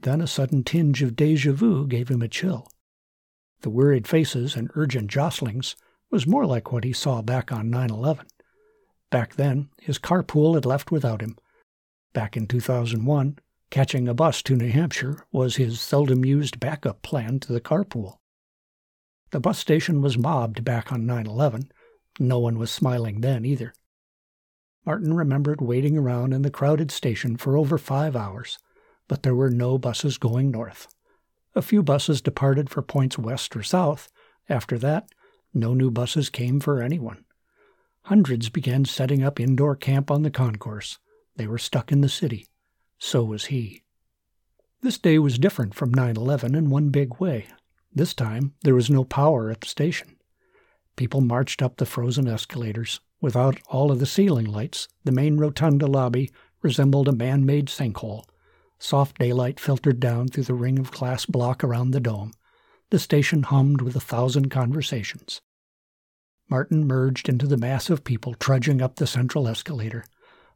Then 0.00 0.20
a 0.20 0.26
sudden 0.26 0.64
tinge 0.64 1.00
of 1.02 1.14
deja 1.14 1.52
vu 1.52 1.86
gave 1.86 2.08
him 2.08 2.22
a 2.22 2.28
chill. 2.28 2.66
The 3.60 3.70
worried 3.70 4.08
faces 4.08 4.56
and 4.56 4.70
urgent 4.74 5.10
jostlings 5.10 5.76
was 6.12 6.26
more 6.26 6.44
like 6.44 6.70
what 6.70 6.84
he 6.84 6.92
saw 6.92 7.22
back 7.22 7.50
on 7.50 7.70
9 7.70 7.90
11. 7.90 8.26
Back 9.10 9.34
then, 9.34 9.70
his 9.80 9.98
carpool 9.98 10.54
had 10.54 10.66
left 10.66 10.90
without 10.90 11.22
him. 11.22 11.36
Back 12.12 12.36
in 12.36 12.46
2001, 12.46 13.38
catching 13.70 14.06
a 14.06 14.14
bus 14.14 14.42
to 14.42 14.54
New 14.54 14.70
Hampshire 14.70 15.26
was 15.32 15.56
his 15.56 15.80
seldom 15.80 16.24
used 16.24 16.60
backup 16.60 17.00
plan 17.02 17.40
to 17.40 17.52
the 17.52 17.60
carpool. 17.60 18.18
The 19.30 19.40
bus 19.40 19.58
station 19.58 20.02
was 20.02 20.18
mobbed 20.18 20.62
back 20.62 20.92
on 20.92 21.06
9 21.06 21.26
11. 21.26 21.72
No 22.20 22.38
one 22.38 22.58
was 22.58 22.70
smiling 22.70 23.22
then 23.22 23.46
either. 23.46 23.72
Martin 24.84 25.14
remembered 25.14 25.62
waiting 25.62 25.96
around 25.96 26.34
in 26.34 26.42
the 26.42 26.50
crowded 26.50 26.90
station 26.90 27.36
for 27.38 27.56
over 27.56 27.78
five 27.78 28.14
hours, 28.14 28.58
but 29.08 29.22
there 29.22 29.34
were 29.34 29.50
no 29.50 29.78
buses 29.78 30.18
going 30.18 30.50
north. 30.50 30.88
A 31.54 31.62
few 31.62 31.82
buses 31.82 32.20
departed 32.20 32.68
for 32.68 32.82
points 32.82 33.16
west 33.16 33.56
or 33.56 33.62
south. 33.62 34.10
After 34.48 34.76
that, 34.78 35.08
no 35.54 35.74
new 35.74 35.90
buses 35.90 36.30
came 36.30 36.60
for 36.60 36.82
anyone. 36.82 37.24
Hundreds 38.02 38.48
began 38.48 38.84
setting 38.84 39.22
up 39.22 39.38
indoor 39.38 39.76
camp 39.76 40.10
on 40.10 40.22
the 40.22 40.30
concourse. 40.30 40.98
They 41.36 41.46
were 41.46 41.58
stuck 41.58 41.92
in 41.92 42.00
the 42.00 42.08
city. 42.08 42.46
So 42.98 43.22
was 43.22 43.46
he. 43.46 43.82
This 44.80 44.98
day 44.98 45.18
was 45.18 45.38
different 45.38 45.74
from 45.74 45.94
9 45.94 46.16
11 46.16 46.54
in 46.54 46.70
one 46.70 46.88
big 46.88 47.20
way. 47.20 47.46
This 47.94 48.14
time, 48.14 48.54
there 48.62 48.74
was 48.74 48.90
no 48.90 49.04
power 49.04 49.50
at 49.50 49.60
the 49.60 49.68
station. 49.68 50.16
People 50.96 51.20
marched 51.20 51.62
up 51.62 51.76
the 51.76 51.86
frozen 51.86 52.26
escalators. 52.26 53.00
Without 53.20 53.60
all 53.68 53.92
of 53.92 54.00
the 54.00 54.06
ceiling 54.06 54.46
lights, 54.46 54.88
the 55.04 55.12
main 55.12 55.36
rotunda 55.36 55.86
lobby 55.86 56.30
resembled 56.62 57.08
a 57.08 57.12
man 57.12 57.46
made 57.46 57.66
sinkhole. 57.66 58.24
Soft 58.78 59.18
daylight 59.18 59.60
filtered 59.60 60.00
down 60.00 60.26
through 60.26 60.44
the 60.44 60.54
ring 60.54 60.78
of 60.78 60.90
glass 60.90 61.26
block 61.26 61.62
around 61.62 61.92
the 61.92 62.00
dome. 62.00 62.32
The 62.92 62.98
station 62.98 63.44
hummed 63.44 63.80
with 63.80 63.96
a 63.96 64.00
thousand 64.00 64.50
conversations. 64.50 65.40
Martin 66.50 66.86
merged 66.86 67.26
into 67.26 67.46
the 67.46 67.56
mass 67.56 67.88
of 67.88 68.04
people 68.04 68.34
trudging 68.34 68.82
up 68.82 68.96
the 68.96 69.06
central 69.06 69.48
escalator. 69.48 70.04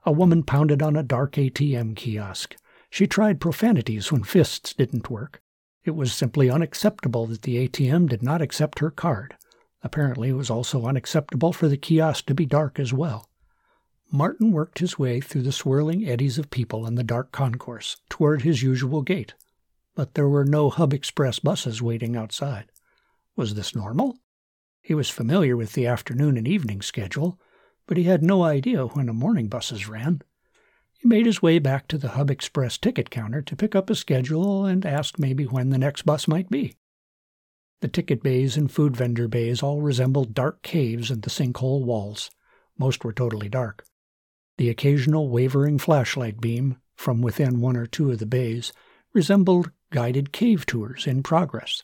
A 0.04 0.12
woman 0.12 0.42
pounded 0.42 0.82
on 0.82 0.96
a 0.96 1.02
dark 1.02 1.36
ATM 1.36 1.96
kiosk. 1.96 2.54
She 2.90 3.06
tried 3.06 3.40
profanities 3.40 4.12
when 4.12 4.22
fists 4.22 4.74
didn't 4.74 5.08
work. 5.08 5.40
It 5.86 5.92
was 5.92 6.12
simply 6.12 6.50
unacceptable 6.50 7.24
that 7.28 7.40
the 7.40 7.66
ATM 7.66 8.06
did 8.06 8.22
not 8.22 8.42
accept 8.42 8.80
her 8.80 8.90
card. 8.90 9.34
Apparently, 9.82 10.28
it 10.28 10.34
was 10.34 10.50
also 10.50 10.84
unacceptable 10.84 11.54
for 11.54 11.68
the 11.68 11.78
kiosk 11.78 12.26
to 12.26 12.34
be 12.34 12.44
dark 12.44 12.78
as 12.78 12.92
well. 12.92 13.30
Martin 14.12 14.52
worked 14.52 14.80
his 14.80 14.98
way 14.98 15.22
through 15.22 15.40
the 15.40 15.52
swirling 15.52 16.06
eddies 16.06 16.36
of 16.36 16.50
people 16.50 16.86
in 16.86 16.96
the 16.96 17.02
dark 17.02 17.32
concourse 17.32 17.96
toward 18.10 18.42
his 18.42 18.62
usual 18.62 19.00
gate, 19.00 19.32
but 19.96 20.14
there 20.14 20.28
were 20.28 20.44
no 20.44 20.70
Hub 20.70 20.92
Express 20.92 21.40
buses 21.40 21.82
waiting 21.82 22.14
outside. 22.14 22.70
Was 23.34 23.54
this 23.54 23.74
normal? 23.74 24.18
He 24.82 24.94
was 24.94 25.10
familiar 25.10 25.56
with 25.56 25.72
the 25.72 25.86
afternoon 25.86 26.36
and 26.36 26.46
evening 26.46 26.82
schedule, 26.82 27.40
but 27.86 27.96
he 27.96 28.04
had 28.04 28.22
no 28.22 28.44
idea 28.44 28.86
when 28.86 29.06
the 29.06 29.12
morning 29.12 29.48
buses 29.48 29.88
ran. 29.88 30.22
He 31.00 31.08
made 31.08 31.26
his 31.26 31.42
way 31.42 31.58
back 31.58 31.88
to 31.88 31.98
the 31.98 32.10
Hub 32.10 32.30
Express 32.30 32.78
ticket 32.78 33.10
counter 33.10 33.42
to 33.42 33.56
pick 33.56 33.74
up 33.74 33.90
a 33.90 33.94
schedule 33.94 34.66
and 34.66 34.86
ask 34.86 35.18
maybe 35.18 35.44
when 35.44 35.70
the 35.70 35.78
next 35.78 36.02
bus 36.02 36.28
might 36.28 36.50
be. 36.50 36.76
The 37.80 37.88
ticket 37.88 38.22
bays 38.22 38.56
and 38.56 38.70
food 38.70 38.96
vendor 38.96 39.28
bays 39.28 39.62
all 39.62 39.80
resembled 39.80 40.34
dark 40.34 40.62
caves 40.62 41.10
in 41.10 41.22
the 41.22 41.30
sinkhole 41.30 41.84
walls. 41.84 42.30
Most 42.78 43.04
were 43.04 43.12
totally 43.12 43.48
dark. 43.48 43.84
The 44.58 44.68
occasional 44.68 45.30
wavering 45.30 45.78
flashlight 45.78 46.40
beam 46.40 46.76
from 46.94 47.22
within 47.22 47.60
one 47.60 47.76
or 47.76 47.86
two 47.86 48.10
of 48.10 48.18
the 48.18 48.26
bays 48.26 48.72
resembled 49.12 49.70
guided 49.90 50.32
cave 50.32 50.66
tours 50.66 51.06
in 51.06 51.22
progress. 51.22 51.82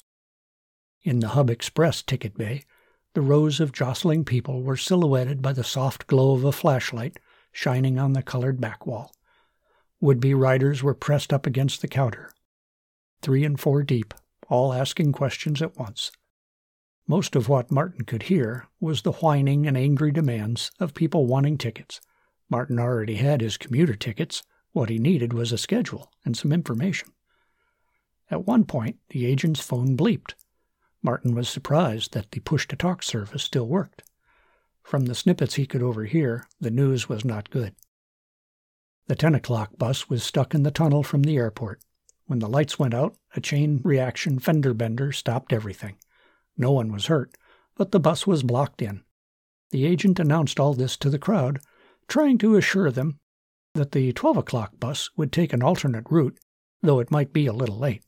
In 1.03 1.21
the 1.21 1.29
Hub 1.29 1.51
Express 1.51 2.03
ticket 2.03 2.37
bay, 2.37 2.65
the 3.15 3.21
rows 3.21 3.61
of 3.61 3.73
jostling 3.73 4.25
people 4.25 4.63
were 4.63 4.77
silhouetted 4.77 5.43
by 5.43 5.53
the 5.53 5.65
soft 5.65 6.07
glow 6.07 6.35
of 6.35 6.45
a 6.45 6.53
flashlight 6.53 7.19
shining 7.53 7.99
on 7.99 8.13
the 8.13 8.23
colored 8.23 8.61
back 8.61 8.87
wall. 8.87 9.15
Would 10.01 10.21
be 10.21 10.35
riders 10.35 10.83
were 10.83 10.95
pressed 10.95 11.33
up 11.33 11.47
against 11.47 11.81
the 11.81 11.89
counter, 11.89 12.33
three 13.21 13.45
and 13.45 13.61
four 13.61 13.83
deep, 13.83 14.15
all 14.49 14.73
asking 14.73 15.13
questions 15.13 15.61
at 15.61 15.77
once. 15.77 16.11
Most 17.07 17.37
of 17.37 17.49
what 17.49 17.71
Martin 17.71 18.05
could 18.05 18.25
hear 18.25 18.69
was 18.81 19.03
the 19.03 19.13
whining 19.13 19.67
and 19.67 19.77
angry 19.77 20.13
demands 20.13 20.71
of 20.81 20.95
people 20.95 21.27
wanting 21.27 21.59
tickets 21.59 22.01
Martin 22.53 22.79
already 22.79 23.15
had 23.15 23.41
his 23.41 23.57
commuter 23.57 23.95
tickets. 23.95 24.43
What 24.73 24.91
he 24.91 24.99
needed 24.99 25.33
was 25.33 25.53
a 25.53 25.59
schedule 25.59 26.13
and 26.23 26.37
some 26.37 26.53
information. 26.53 27.09
At 28.33 28.47
one 28.47 28.65
point, 28.65 28.99
the 29.11 29.27
agent's 29.27 29.61
phone 29.61 29.95
bleeped. 29.95 30.33
Martin 31.03 31.35
was 31.35 31.51
surprised 31.51 32.15
that 32.15 32.31
the 32.31 32.41
push 32.41 32.67
to 32.69 32.77
talk 32.77 33.03
service 33.03 33.43
still 33.43 33.69
worked. 33.69 34.05
From 34.83 35.05
the 35.05 35.15
snippets 35.15 35.57
he 35.57 35.67
could 35.67 35.83
overhear, 35.83 36.47
the 36.59 36.71
news 36.71 37.11
was 37.11 37.27
not 37.27 37.51
good. 37.51 37.75
The 39.07 39.17
10 39.17 39.35
o'clock 39.35 39.77
bus 39.77 40.09
was 40.09 40.23
stuck 40.23 40.55
in 40.55 40.63
the 40.63 40.71
tunnel 40.71 41.03
from 41.03 41.25
the 41.25 41.37
airport. 41.37 41.83
When 42.25 42.39
the 42.39 42.49
lights 42.49 42.79
went 42.79 42.95
out, 42.95 43.17
a 43.37 43.41
chain 43.41 43.83
reaction 43.85 44.39
fender 44.39 44.73
bender 44.73 45.13
stopped 45.13 45.53
everything. 45.53 45.99
No 46.57 46.73
one 46.73 46.91
was 46.91 47.09
hurt, 47.09 47.37
but 47.77 47.93
the 47.93 48.01
bus 48.01 48.27
was 48.27 48.43
blocked 48.43 48.81
in. 48.81 49.03
The 49.73 49.85
agent 49.85 50.19
announced 50.19 50.59
all 50.59 50.73
this 50.73 50.97
to 50.97 51.11
the 51.11 51.19
crowd, 51.19 51.61
trying 52.09 52.39
to 52.39 52.57
assure 52.57 52.91
them 52.91 53.19
that 53.75 53.93
the 53.93 54.11
12 54.15 54.39
o'clock 54.39 54.81
bus 54.81 55.11
would 55.19 55.33
take 55.33 55.53
an 55.53 55.63
alternate 55.63 56.07
route, 56.09 56.39
though 56.81 56.99
it 56.99 57.11
might 57.11 57.35
be 57.35 57.47
a 57.47 57.53
little 57.53 57.79
late. 57.79 58.03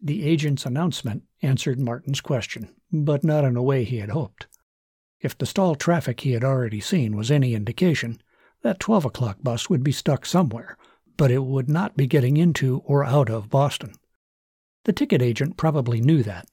The 0.00 0.24
agent's 0.24 0.64
announcement 0.64 1.24
answered 1.42 1.80
Martin's 1.80 2.20
question, 2.20 2.68
but 2.92 3.24
not 3.24 3.44
in 3.44 3.56
a 3.56 3.62
way 3.62 3.84
he 3.84 3.98
had 3.98 4.10
hoped. 4.10 4.46
If 5.20 5.36
the 5.36 5.46
stalled 5.46 5.80
traffic 5.80 6.20
he 6.20 6.32
had 6.32 6.44
already 6.44 6.80
seen 6.80 7.16
was 7.16 7.30
any 7.30 7.54
indication, 7.54 8.20
that 8.62 8.78
12 8.78 9.06
o'clock 9.06 9.38
bus 9.42 9.68
would 9.68 9.82
be 9.82 9.90
stuck 9.90 10.24
somewhere, 10.24 10.78
but 11.16 11.32
it 11.32 11.42
would 11.44 11.68
not 11.68 11.96
be 11.96 12.06
getting 12.06 12.36
into 12.36 12.78
or 12.84 13.04
out 13.04 13.28
of 13.28 13.50
Boston. 13.50 13.92
The 14.84 14.92
ticket 14.92 15.20
agent 15.20 15.56
probably 15.56 16.00
knew 16.00 16.22
that, 16.22 16.46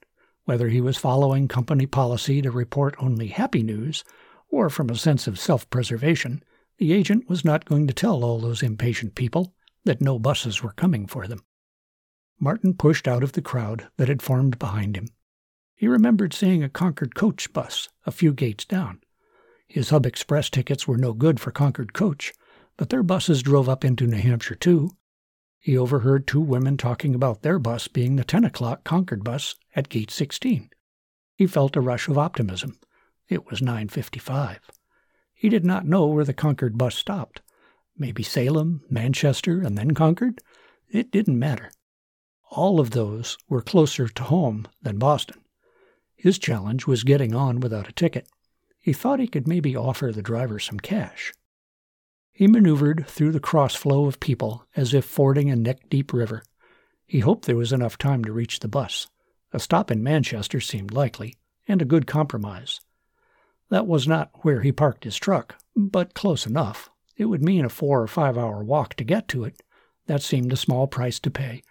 whether 0.44 0.68
he 0.68 0.80
was 0.80 0.96
following 0.96 1.46
company 1.46 1.86
policy 1.86 2.42
to 2.42 2.50
report 2.50 2.96
only 2.98 3.28
happy 3.28 3.62
news, 3.62 4.02
or 4.48 4.68
from 4.68 4.90
a 4.90 4.96
sense 4.96 5.26
of 5.26 5.38
self 5.38 5.70
preservation, 5.70 6.42
the 6.78 6.92
agent 6.92 7.28
was 7.28 7.44
not 7.44 7.64
going 7.64 7.86
to 7.86 7.94
tell 7.94 8.24
all 8.24 8.40
those 8.40 8.62
impatient 8.62 9.14
people 9.14 9.54
that 9.84 10.00
no 10.00 10.18
buses 10.18 10.62
were 10.62 10.72
coming 10.72 11.06
for 11.06 11.28
them. 11.28 11.44
Martin 12.38 12.74
pushed 12.74 13.08
out 13.08 13.22
of 13.22 13.32
the 13.32 13.42
crowd 13.42 13.88
that 13.96 14.08
had 14.08 14.22
formed 14.22 14.58
behind 14.58 14.96
him. 14.96 15.08
He 15.74 15.88
remembered 15.88 16.32
seeing 16.32 16.62
a 16.62 16.68
Concord 16.68 17.14
coach 17.14 17.52
bus 17.52 17.88
a 18.04 18.10
few 18.10 18.32
gates 18.32 18.64
down. 18.64 19.00
His 19.68 19.90
Hub 19.90 20.06
Express 20.06 20.48
tickets 20.48 20.86
were 20.86 20.96
no 20.96 21.12
good 21.12 21.40
for 21.40 21.50
Concord 21.50 21.92
coach, 21.92 22.32
but 22.76 22.90
their 22.90 23.02
buses 23.02 23.42
drove 23.42 23.68
up 23.68 23.84
into 23.84 24.06
New 24.06 24.18
Hampshire 24.18 24.54
too. 24.54 24.90
He 25.58 25.76
overheard 25.76 26.26
two 26.26 26.40
women 26.40 26.76
talking 26.76 27.14
about 27.14 27.42
their 27.42 27.58
bus 27.58 27.88
being 27.88 28.16
the 28.16 28.24
10 28.24 28.44
o'clock 28.44 28.84
Concord 28.84 29.24
bus 29.24 29.56
at 29.74 29.88
gate 29.88 30.10
16. 30.10 30.70
He 31.34 31.46
felt 31.46 31.76
a 31.76 31.80
rush 31.80 32.08
of 32.08 32.16
optimism. 32.16 32.78
It 33.28 33.50
was 33.50 33.60
9:55. 33.60 34.60
He 35.34 35.48
did 35.48 35.64
not 35.64 35.86
know 35.86 36.06
where 36.06 36.24
the 36.24 36.32
Concord 36.32 36.78
bus 36.78 36.94
stopped. 36.94 37.42
Maybe 37.98 38.22
Salem, 38.22 38.82
Manchester, 38.88 39.60
and 39.60 39.76
then 39.76 39.92
Concord? 39.92 40.40
It 40.88 41.10
didn't 41.10 41.38
matter. 41.38 41.70
All 42.50 42.80
of 42.80 42.90
those 42.90 43.36
were 43.48 43.62
closer 43.62 44.08
to 44.08 44.22
home 44.22 44.66
than 44.82 44.98
Boston. 44.98 45.40
His 46.14 46.38
challenge 46.38 46.86
was 46.86 47.04
getting 47.04 47.34
on 47.34 47.60
without 47.60 47.88
a 47.88 47.92
ticket. 47.92 48.28
He 48.78 48.92
thought 48.92 49.20
he 49.20 49.28
could 49.28 49.48
maybe 49.48 49.76
offer 49.76 50.12
the 50.12 50.22
driver 50.22 50.58
some 50.58 50.78
cash. 50.78 51.32
He 52.32 52.46
maneuvered 52.46 53.06
through 53.08 53.32
the 53.32 53.40
cross 53.40 53.74
flow 53.74 54.06
of 54.06 54.20
people 54.20 54.64
as 54.76 54.94
if 54.94 55.04
fording 55.04 55.50
a 55.50 55.56
neck 55.56 55.88
deep 55.88 56.12
river. 56.12 56.42
He 57.06 57.20
hoped 57.20 57.46
there 57.46 57.56
was 57.56 57.72
enough 57.72 57.98
time 57.98 58.24
to 58.24 58.32
reach 58.32 58.60
the 58.60 58.68
bus. 58.68 59.08
A 59.52 59.58
stop 59.58 59.90
in 59.90 60.02
Manchester 60.02 60.60
seemed 60.60 60.92
likely, 60.92 61.36
and 61.66 61.80
a 61.80 61.86
good 61.86 62.06
compromise. 62.06 62.80
That 63.70 63.86
was 63.86 64.06
not 64.06 64.30
where 64.44 64.60
he 64.60 64.70
parked 64.70 65.04
his 65.04 65.16
truck, 65.16 65.56
but 65.74 66.14
close 66.14 66.46
enough. 66.46 66.90
It 67.16 67.24
would 67.26 67.42
mean 67.42 67.64
a 67.64 67.68
four 67.68 68.02
or 68.02 68.06
five 68.06 68.36
hour 68.36 68.62
walk 68.62 68.94
to 68.94 69.04
get 69.04 69.28
to 69.28 69.44
it. 69.44 69.62
That 70.06 70.22
seemed 70.22 70.52
a 70.52 70.56
small 70.56 70.86
price 70.86 71.18
to 71.20 71.30
pay. 71.30 71.62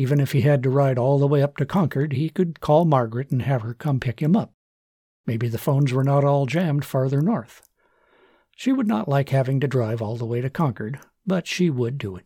Even 0.00 0.18
if 0.18 0.32
he 0.32 0.40
had 0.40 0.62
to 0.62 0.70
ride 0.70 0.96
all 0.96 1.18
the 1.18 1.26
way 1.26 1.42
up 1.42 1.58
to 1.58 1.66
Concord, 1.66 2.14
he 2.14 2.30
could 2.30 2.60
call 2.60 2.86
Margaret 2.86 3.30
and 3.30 3.42
have 3.42 3.60
her 3.60 3.74
come 3.74 4.00
pick 4.00 4.20
him 4.20 4.34
up. 4.34 4.54
Maybe 5.26 5.46
the 5.46 5.58
phones 5.58 5.92
were 5.92 6.02
not 6.02 6.24
all 6.24 6.46
jammed 6.46 6.86
farther 6.86 7.20
north. 7.20 7.60
She 8.56 8.72
would 8.72 8.86
not 8.86 9.10
like 9.10 9.28
having 9.28 9.60
to 9.60 9.68
drive 9.68 10.00
all 10.00 10.16
the 10.16 10.24
way 10.24 10.40
to 10.40 10.48
Concord, 10.48 11.00
but 11.26 11.46
she 11.46 11.68
would 11.68 11.98
do 11.98 12.16
it. 12.16 12.24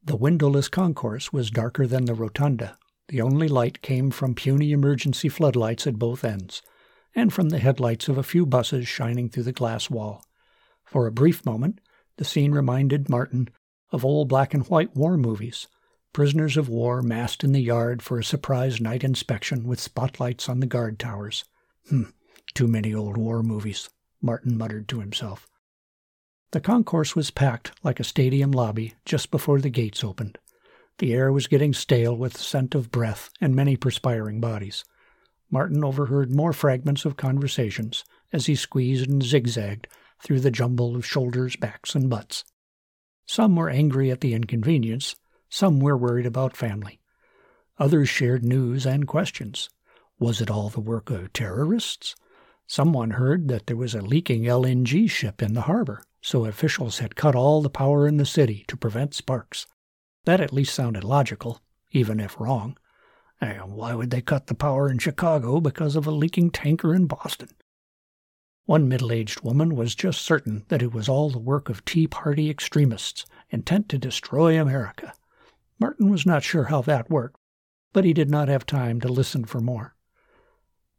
The 0.00 0.14
windowless 0.14 0.68
concourse 0.68 1.32
was 1.32 1.50
darker 1.50 1.88
than 1.88 2.04
the 2.04 2.14
rotunda. 2.14 2.78
The 3.08 3.20
only 3.20 3.48
light 3.48 3.82
came 3.82 4.12
from 4.12 4.36
puny 4.36 4.70
emergency 4.70 5.28
floodlights 5.28 5.88
at 5.88 5.98
both 5.98 6.22
ends, 6.22 6.62
and 7.16 7.32
from 7.32 7.48
the 7.48 7.58
headlights 7.58 8.06
of 8.06 8.16
a 8.16 8.22
few 8.22 8.46
buses 8.46 8.86
shining 8.86 9.28
through 9.28 9.42
the 9.42 9.52
glass 9.52 9.90
wall. 9.90 10.24
For 10.84 11.08
a 11.08 11.12
brief 11.12 11.44
moment, 11.44 11.80
the 12.16 12.24
scene 12.24 12.52
reminded 12.52 13.08
Martin 13.08 13.48
of 13.90 14.04
old 14.04 14.28
black 14.28 14.54
and 14.54 14.64
white 14.68 14.94
war 14.94 15.16
movies 15.16 15.66
prisoners 16.12 16.56
of 16.56 16.68
war 16.68 17.02
massed 17.02 17.44
in 17.44 17.52
the 17.52 17.60
yard 17.60 18.02
for 18.02 18.18
a 18.18 18.24
surprise 18.24 18.80
night 18.80 19.04
inspection 19.04 19.64
with 19.64 19.80
spotlights 19.80 20.48
on 20.48 20.60
the 20.60 20.66
guard 20.66 20.98
towers. 20.98 21.44
Hmm, 21.88 22.04
too 22.54 22.66
many 22.66 22.94
old 22.94 23.16
war 23.16 23.42
movies, 23.42 23.88
Martin 24.20 24.56
muttered 24.56 24.88
to 24.88 25.00
himself. 25.00 25.48
The 26.50 26.60
concourse 26.60 27.14
was 27.14 27.30
packed 27.30 27.72
like 27.84 28.00
a 28.00 28.04
stadium 28.04 28.50
lobby 28.50 28.94
just 29.04 29.30
before 29.30 29.60
the 29.60 29.70
gates 29.70 30.02
opened. 30.02 30.38
The 30.98 31.12
air 31.12 31.30
was 31.30 31.46
getting 31.46 31.74
stale 31.74 32.16
with 32.16 32.32
the 32.32 32.38
scent 32.40 32.74
of 32.74 32.90
breath 32.90 33.30
and 33.40 33.54
many 33.54 33.76
perspiring 33.76 34.40
bodies. 34.40 34.84
Martin 35.50 35.84
overheard 35.84 36.34
more 36.34 36.52
fragments 36.52 37.04
of 37.04 37.16
conversations 37.16 38.04
as 38.32 38.46
he 38.46 38.54
squeezed 38.54 39.08
and 39.08 39.22
zigzagged 39.22 39.86
through 40.22 40.40
the 40.40 40.50
jumble 40.50 40.96
of 40.96 41.06
shoulders, 41.06 41.56
backs, 41.56 41.94
and 41.94 42.10
butts. 42.10 42.44
Some 43.26 43.56
were 43.56 43.70
angry 43.70 44.10
at 44.10 44.20
the 44.20 44.34
inconvenience, 44.34 45.14
some 45.48 45.80
were 45.80 45.96
worried 45.96 46.26
about 46.26 46.56
family. 46.56 47.00
Others 47.78 48.08
shared 48.08 48.44
news 48.44 48.86
and 48.86 49.06
questions. 49.06 49.70
Was 50.18 50.40
it 50.40 50.50
all 50.50 50.68
the 50.68 50.80
work 50.80 51.10
of 51.10 51.32
terrorists? 51.32 52.16
Someone 52.66 53.12
heard 53.12 53.48
that 53.48 53.66
there 53.66 53.76
was 53.76 53.94
a 53.94 54.02
leaking 54.02 54.42
LNG 54.42 55.08
ship 55.08 55.42
in 55.42 55.54
the 55.54 55.62
harbor, 55.62 56.02
so 56.20 56.44
officials 56.44 56.98
had 56.98 57.16
cut 57.16 57.34
all 57.34 57.62
the 57.62 57.70
power 57.70 58.06
in 58.06 58.16
the 58.16 58.26
city 58.26 58.64
to 58.68 58.76
prevent 58.76 59.14
sparks. 59.14 59.66
That 60.24 60.40
at 60.40 60.52
least 60.52 60.74
sounded 60.74 61.04
logical, 61.04 61.60
even 61.92 62.20
if 62.20 62.38
wrong. 62.38 62.76
And 63.40 63.72
why 63.72 63.94
would 63.94 64.10
they 64.10 64.20
cut 64.20 64.48
the 64.48 64.54
power 64.54 64.90
in 64.90 64.98
Chicago 64.98 65.60
because 65.60 65.96
of 65.96 66.06
a 66.06 66.10
leaking 66.10 66.50
tanker 66.50 66.94
in 66.94 67.06
Boston? 67.06 67.50
One 68.66 68.88
middle 68.88 69.12
aged 69.12 69.40
woman 69.40 69.76
was 69.76 69.94
just 69.94 70.20
certain 70.20 70.66
that 70.68 70.82
it 70.82 70.92
was 70.92 71.08
all 71.08 71.30
the 71.30 71.38
work 71.38 71.70
of 71.70 71.84
Tea 71.84 72.06
Party 72.06 72.50
extremists 72.50 73.24
intent 73.48 73.88
to 73.88 73.98
destroy 73.98 74.60
America. 74.60 75.14
Martin 75.78 76.10
was 76.10 76.26
not 76.26 76.42
sure 76.42 76.64
how 76.64 76.82
that 76.82 77.10
worked, 77.10 77.40
but 77.92 78.04
he 78.04 78.12
did 78.12 78.30
not 78.30 78.48
have 78.48 78.66
time 78.66 79.00
to 79.00 79.08
listen 79.08 79.44
for 79.44 79.60
more. 79.60 79.94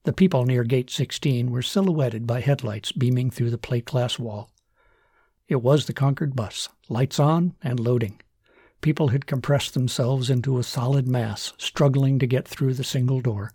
The 0.03 0.13
people 0.13 0.45
near 0.45 0.63
Gate 0.63 0.89
16 0.89 1.51
were 1.51 1.61
silhouetted 1.61 2.25
by 2.25 2.41
headlights 2.41 2.91
beaming 2.91 3.29
through 3.29 3.49
the 3.49 3.57
plate 3.57 3.85
glass 3.85 4.17
wall. 4.17 4.49
It 5.47 5.61
was 5.61 5.85
the 5.85 5.93
Concord 5.93 6.35
bus, 6.35 6.69
lights 6.87 7.19
on 7.19 7.55
and 7.61 7.79
loading. 7.79 8.21
People 8.81 9.09
had 9.09 9.25
compressed 9.25 9.73
themselves 9.73 10.29
into 10.29 10.57
a 10.57 10.63
solid 10.63 11.07
mass, 11.07 11.53
struggling 11.57 12.17
to 12.19 12.27
get 12.27 12.47
through 12.47 12.75
the 12.75 12.83
single 12.83 13.19
door. 13.19 13.51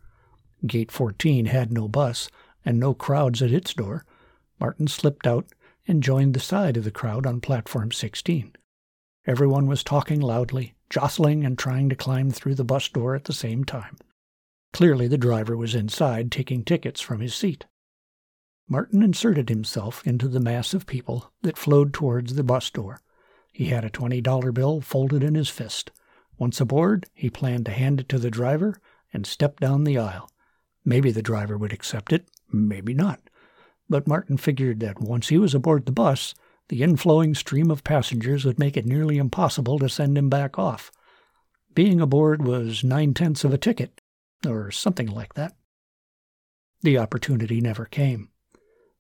Gate 0.66 0.92
14 0.92 1.46
had 1.46 1.72
no 1.72 1.88
bus 1.88 2.28
and 2.64 2.78
no 2.78 2.92
crowds 2.92 3.40
at 3.40 3.52
its 3.52 3.72
door. 3.72 4.04
Martin 4.60 4.86
slipped 4.86 5.26
out 5.26 5.46
and 5.86 6.02
joined 6.02 6.34
the 6.34 6.40
side 6.40 6.76
of 6.76 6.84
the 6.84 6.90
crowd 6.90 7.26
on 7.26 7.40
platform 7.40 7.90
16. 7.90 8.54
Everyone 9.26 9.66
was 9.66 9.82
talking 9.82 10.20
loudly, 10.20 10.74
jostling 10.94 11.44
and 11.44 11.58
trying 11.58 11.88
to 11.88 11.96
climb 11.96 12.30
through 12.30 12.54
the 12.54 12.62
bus 12.62 12.88
door 12.88 13.16
at 13.16 13.24
the 13.24 13.32
same 13.32 13.64
time. 13.64 13.96
Clearly, 14.72 15.08
the 15.08 15.18
driver 15.18 15.56
was 15.56 15.74
inside 15.74 16.30
taking 16.30 16.62
tickets 16.62 17.00
from 17.00 17.18
his 17.18 17.34
seat. 17.34 17.64
Martin 18.68 19.02
inserted 19.02 19.48
himself 19.48 20.06
into 20.06 20.28
the 20.28 20.38
mass 20.38 20.72
of 20.72 20.86
people 20.86 21.32
that 21.42 21.58
flowed 21.58 21.92
towards 21.92 22.36
the 22.36 22.44
bus 22.44 22.70
door. 22.70 23.00
He 23.50 23.66
had 23.66 23.84
a 23.84 23.90
$20 23.90 24.54
bill 24.54 24.80
folded 24.80 25.24
in 25.24 25.34
his 25.34 25.48
fist. 25.48 25.90
Once 26.38 26.60
aboard, 26.60 27.06
he 27.12 27.28
planned 27.28 27.66
to 27.66 27.72
hand 27.72 27.98
it 27.98 28.08
to 28.10 28.18
the 28.20 28.30
driver 28.30 28.80
and 29.12 29.26
step 29.26 29.58
down 29.58 29.82
the 29.82 29.98
aisle. 29.98 30.30
Maybe 30.84 31.10
the 31.10 31.22
driver 31.22 31.58
would 31.58 31.72
accept 31.72 32.12
it, 32.12 32.28
maybe 32.52 32.94
not. 32.94 33.20
But 33.88 34.06
Martin 34.06 34.36
figured 34.36 34.78
that 34.78 35.00
once 35.00 35.26
he 35.28 35.38
was 35.38 35.54
aboard 35.54 35.86
the 35.86 35.92
bus, 35.92 36.36
the 36.68 36.80
inflowing 36.80 37.36
stream 37.36 37.70
of 37.70 37.84
passengers 37.84 38.44
would 38.44 38.58
make 38.58 38.76
it 38.76 38.86
nearly 38.86 39.18
impossible 39.18 39.78
to 39.78 39.88
send 39.88 40.16
him 40.16 40.30
back 40.30 40.58
off. 40.58 40.90
Being 41.74 42.00
aboard 42.00 42.46
was 42.46 42.84
nine 42.84 43.14
tenths 43.14 43.44
of 43.44 43.52
a 43.52 43.58
ticket, 43.58 44.00
or 44.46 44.70
something 44.70 45.08
like 45.08 45.34
that. 45.34 45.54
The 46.82 46.98
opportunity 46.98 47.60
never 47.60 47.84
came. 47.84 48.28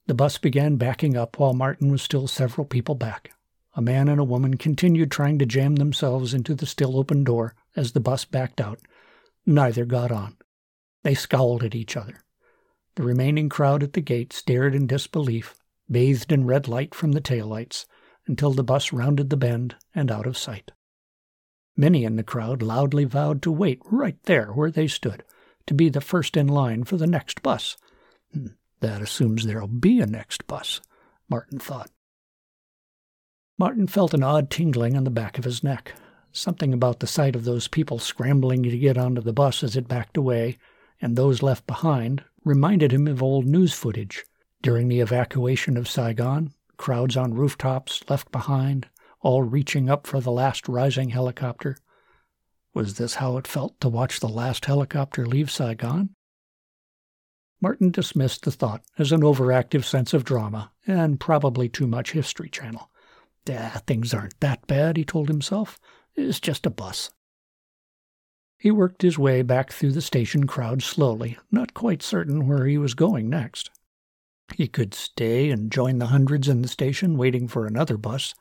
The 0.06 0.14
bus 0.14 0.38
began 0.38 0.76
backing 0.76 1.16
up 1.16 1.38
while 1.38 1.54
Martin 1.54 1.90
was 1.90 2.02
still 2.02 2.26
several 2.26 2.66
people 2.66 2.94
back. 2.94 3.32
A 3.74 3.82
man 3.82 4.08
and 4.08 4.20
a 4.20 4.24
woman 4.24 4.56
continued 4.56 5.10
trying 5.10 5.38
to 5.38 5.46
jam 5.46 5.76
themselves 5.76 6.34
into 6.34 6.54
the 6.54 6.66
still 6.66 6.96
open 6.96 7.24
door 7.24 7.54
as 7.74 7.92
the 7.92 8.00
bus 8.00 8.24
backed 8.24 8.60
out. 8.60 8.80
Neither 9.46 9.84
got 9.84 10.12
on. 10.12 10.36
They 11.02 11.14
scowled 11.14 11.64
at 11.64 11.74
each 11.74 11.96
other. 11.96 12.22
The 12.96 13.02
remaining 13.02 13.48
crowd 13.48 13.82
at 13.82 13.94
the 13.94 14.00
gate 14.00 14.32
stared 14.32 14.74
in 14.74 14.86
disbelief 14.86 15.54
bathed 15.90 16.32
in 16.32 16.46
red 16.46 16.68
light 16.68 16.94
from 16.94 17.12
the 17.12 17.20
taillights, 17.20 17.86
until 18.26 18.52
the 18.52 18.64
bus 18.64 18.92
rounded 18.92 19.30
the 19.30 19.36
bend 19.36 19.76
and 19.94 20.10
out 20.10 20.26
of 20.26 20.38
sight. 20.38 20.72
Many 21.76 22.04
in 22.04 22.16
the 22.16 22.22
crowd 22.22 22.62
loudly 22.62 23.04
vowed 23.04 23.42
to 23.42 23.52
wait 23.52 23.80
right 23.84 24.20
there 24.24 24.52
where 24.52 24.70
they 24.70 24.86
stood, 24.86 25.24
to 25.66 25.74
be 25.74 25.88
the 25.88 26.00
first 26.00 26.36
in 26.36 26.46
line 26.46 26.84
for 26.84 26.96
the 26.96 27.06
next 27.06 27.42
bus. 27.42 27.76
Hmm, 28.32 28.46
that 28.80 29.02
assumes 29.02 29.44
there'll 29.44 29.66
be 29.66 30.00
a 30.00 30.06
next 30.06 30.46
bus, 30.46 30.80
Martin 31.28 31.58
thought. 31.58 31.90
Martin 33.58 33.86
felt 33.86 34.14
an 34.14 34.22
odd 34.22 34.50
tingling 34.50 34.96
on 34.96 35.04
the 35.04 35.10
back 35.10 35.38
of 35.38 35.44
his 35.44 35.62
neck. 35.62 35.92
Something 36.32 36.72
about 36.72 37.00
the 37.00 37.06
sight 37.06 37.36
of 37.36 37.44
those 37.44 37.68
people 37.68 37.98
scrambling 37.98 38.62
to 38.64 38.78
get 38.78 38.98
onto 38.98 39.20
the 39.20 39.32
bus 39.32 39.62
as 39.62 39.76
it 39.76 39.86
backed 39.86 40.16
away, 40.16 40.58
and 41.00 41.14
those 41.14 41.42
left 41.42 41.66
behind, 41.66 42.24
reminded 42.44 42.92
him 42.92 43.06
of 43.06 43.22
old 43.22 43.46
news 43.46 43.72
footage 43.72 44.24
during 44.64 44.88
the 44.88 45.00
evacuation 45.00 45.76
of 45.76 45.86
Saigon, 45.86 46.50
crowds 46.78 47.18
on 47.18 47.34
rooftops 47.34 48.02
left 48.08 48.32
behind, 48.32 48.88
all 49.20 49.42
reaching 49.42 49.90
up 49.90 50.06
for 50.06 50.20
the 50.20 50.32
last 50.32 50.66
rising 50.66 51.10
helicopter. 51.10 51.76
Was 52.72 52.94
this 52.94 53.16
how 53.16 53.36
it 53.36 53.46
felt 53.46 53.78
to 53.82 53.90
watch 53.90 54.20
the 54.20 54.28
last 54.28 54.64
helicopter 54.64 55.26
leave 55.26 55.50
Saigon? 55.50 56.14
Martin 57.60 57.90
dismissed 57.90 58.44
the 58.44 58.50
thought 58.50 58.82
as 58.98 59.12
an 59.12 59.20
overactive 59.20 59.84
sense 59.84 60.14
of 60.14 60.24
drama 60.24 60.72
and 60.86 61.20
probably 61.20 61.68
too 61.68 61.86
much 61.86 62.12
History 62.12 62.48
Channel. 62.48 62.90
Ah, 63.50 63.82
things 63.86 64.14
aren't 64.14 64.40
that 64.40 64.66
bad, 64.66 64.96
he 64.96 65.04
told 65.04 65.28
himself. 65.28 65.78
It's 66.14 66.40
just 66.40 66.64
a 66.64 66.70
bus. 66.70 67.10
He 68.56 68.70
worked 68.70 69.02
his 69.02 69.18
way 69.18 69.42
back 69.42 69.72
through 69.72 69.92
the 69.92 70.00
station 70.00 70.46
crowd 70.46 70.82
slowly, 70.82 71.36
not 71.50 71.74
quite 71.74 72.02
certain 72.02 72.48
where 72.48 72.64
he 72.64 72.78
was 72.78 72.94
going 72.94 73.28
next. 73.28 73.70
He 74.54 74.68
could 74.68 74.94
stay 74.94 75.50
and 75.50 75.72
join 75.72 75.98
the 75.98 76.06
hundreds 76.06 76.48
in 76.48 76.62
the 76.62 76.68
station 76.68 77.16
waiting 77.16 77.48
for 77.48 77.66
another 77.66 77.96
bus. 77.96 78.34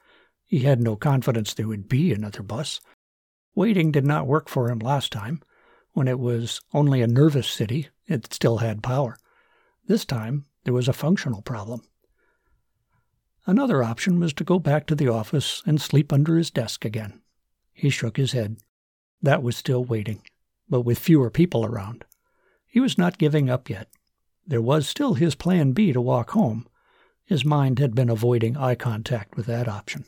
He 0.46 0.60
had 0.60 0.82
no 0.82 0.96
confidence 0.96 1.54
there 1.54 1.68
would 1.68 1.88
be 1.88 2.14
another 2.14 2.44
bus. 2.44 2.82
Waiting 3.56 3.92
did 3.92 4.06
not 4.06 4.28
work 4.28 4.50
for 4.50 4.70
him 4.70 4.80
last 4.80 5.12
time. 5.12 5.42
When 5.94 6.08
it 6.08 6.20
was 6.20 6.60
only 6.74 7.02
a 7.02 7.08
nervous 7.08 7.48
city, 7.48 7.90
it 8.08 8.34
still 8.34 8.58
had 8.58 8.84
power. 8.84 9.18
This 9.88 10.06
time, 10.06 10.46
there 10.64 10.74
was 10.74 10.88
a 10.88 10.94
functional 10.94 11.42
problem. 11.42 11.82
Another 13.46 13.84
option 13.84 14.20
was 14.20 14.34
to 14.34 14.44
go 14.44 14.58
back 14.58 14.88
to 14.88 14.96
the 14.96 15.10
office 15.10 15.62
and 15.66 15.82
sleep 15.82 16.14
under 16.14 16.38
his 16.38 16.50
desk 16.50 16.86
again. 16.86 17.22
He 17.74 17.90
shook 17.90 18.18
his 18.18 18.32
head. 18.32 18.58
That 19.22 19.44
was 19.44 19.58
still 19.58 19.84
waiting, 19.84 20.22
but 20.70 20.82
with 20.82 21.00
fewer 21.00 21.30
people 21.30 21.66
around. 21.66 22.06
He 22.68 22.80
was 22.80 22.98
not 22.98 23.18
giving 23.18 23.50
up 23.50 23.70
yet. 23.70 23.90
There 24.46 24.62
was 24.62 24.88
still 24.88 25.14
his 25.14 25.36
plan 25.36 25.72
B 25.72 25.94
to 25.94 26.02
walk 26.02 26.32
home. 26.32 26.68
His 27.26 27.46
mind 27.46 27.80
had 27.80 27.96
been 27.96 28.10
avoiding 28.10 28.58
eye 28.58 28.76
contact 28.76 29.38
with 29.38 29.46
that 29.46 29.68
option. 29.68 30.06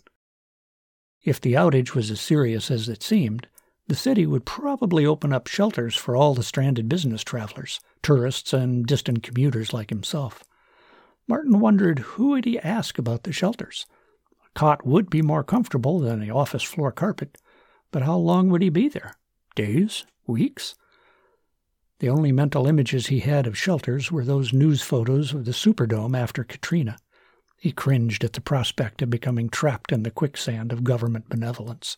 If 1.24 1.40
the 1.40 1.54
outage 1.54 1.96
was 1.96 2.12
as 2.12 2.20
serious 2.20 2.70
as 2.70 2.90
it 2.90 3.02
seemed, 3.02 3.48
the 3.88 3.96
city 3.96 4.26
would 4.26 4.46
probably 4.46 5.06
open 5.06 5.32
up 5.32 5.48
shelters 5.48 5.96
for 5.96 6.16
all 6.16 6.34
the 6.34 6.44
stranded 6.44 6.90
business 6.90 7.24
travelers, 7.24 7.80
tourists, 8.02 8.52
and 8.52 8.86
distant 8.86 9.24
commuters 9.24 9.74
like 9.74 9.90
himself. 9.90 10.44
Martin 11.28 11.60
wondered 11.60 12.00
who 12.00 12.30
would 12.30 12.46
he 12.46 12.60
ask 12.60 12.98
about 12.98 13.24
the 13.24 13.32
shelters. 13.32 13.86
A 14.46 14.60
cot 14.60 14.86
would 14.86 15.10
be 15.10 15.22
more 15.22 15.44
comfortable 15.44 16.00
than 16.00 16.20
the 16.20 16.32
office 16.32 16.64
floor 16.64 16.92
carpet, 16.92 17.38
but 17.92 18.04
how 18.04 18.18
long 18.18 18.50
would 18.50 18.62
he 18.62 18.70
be 18.70 18.90
there? 18.90 19.16
Days? 19.56 20.06
Weeks? 20.28 20.76
The 22.00 22.10
only 22.10 22.32
mental 22.32 22.68
images 22.68 23.08
he 23.08 23.20
had 23.20 23.48
of 23.48 23.58
shelters 23.58 24.12
were 24.12 24.26
those 24.26 24.52
news 24.52 24.82
photos 24.82 25.34
of 25.34 25.46
the 25.46 25.54
Superdome 25.54 26.16
after 26.16 26.44
Katrina. 26.44 26.98
He 27.58 27.72
cringed 27.72 28.24
at 28.24 28.34
the 28.34 28.42
prospect 28.42 29.02
of 29.02 29.10
becoming 29.10 29.50
trapped 29.50 29.92
in 29.92 30.04
the 30.04 30.12
quicksand 30.12 30.74
of 30.74 30.84
government 30.84 31.30
benevolence. 31.30 31.98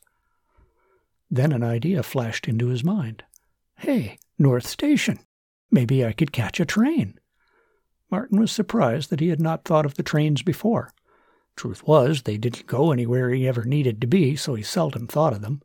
Then 1.31 1.51
an 1.51 1.63
idea 1.63 2.03
flashed 2.03 2.47
into 2.47 2.67
his 2.67 2.83
mind. 2.83 3.23
Hey, 3.77 4.17
North 4.37 4.67
Station! 4.67 5.19
Maybe 5.71 6.05
I 6.05 6.13
could 6.13 6.31
catch 6.31 6.59
a 6.59 6.65
train. 6.65 7.19
Martin 8.09 8.39
was 8.39 8.51
surprised 8.51 9.09
that 9.09 9.19
he 9.19 9.29
had 9.29 9.41
not 9.41 9.65
thought 9.65 9.85
of 9.85 9.95
the 9.95 10.03
trains 10.03 10.41
before. 10.41 10.93
Truth 11.55 11.85
was, 11.87 12.21
they 12.21 12.37
didn't 12.37 12.67
go 12.67 12.91
anywhere 12.91 13.31
he 13.31 13.47
ever 13.47 13.65
needed 13.65 13.99
to 14.01 14.07
be, 14.07 14.35
so 14.35 14.53
he 14.53 14.63
seldom 14.63 15.07
thought 15.07 15.33
of 15.33 15.41
them. 15.41 15.61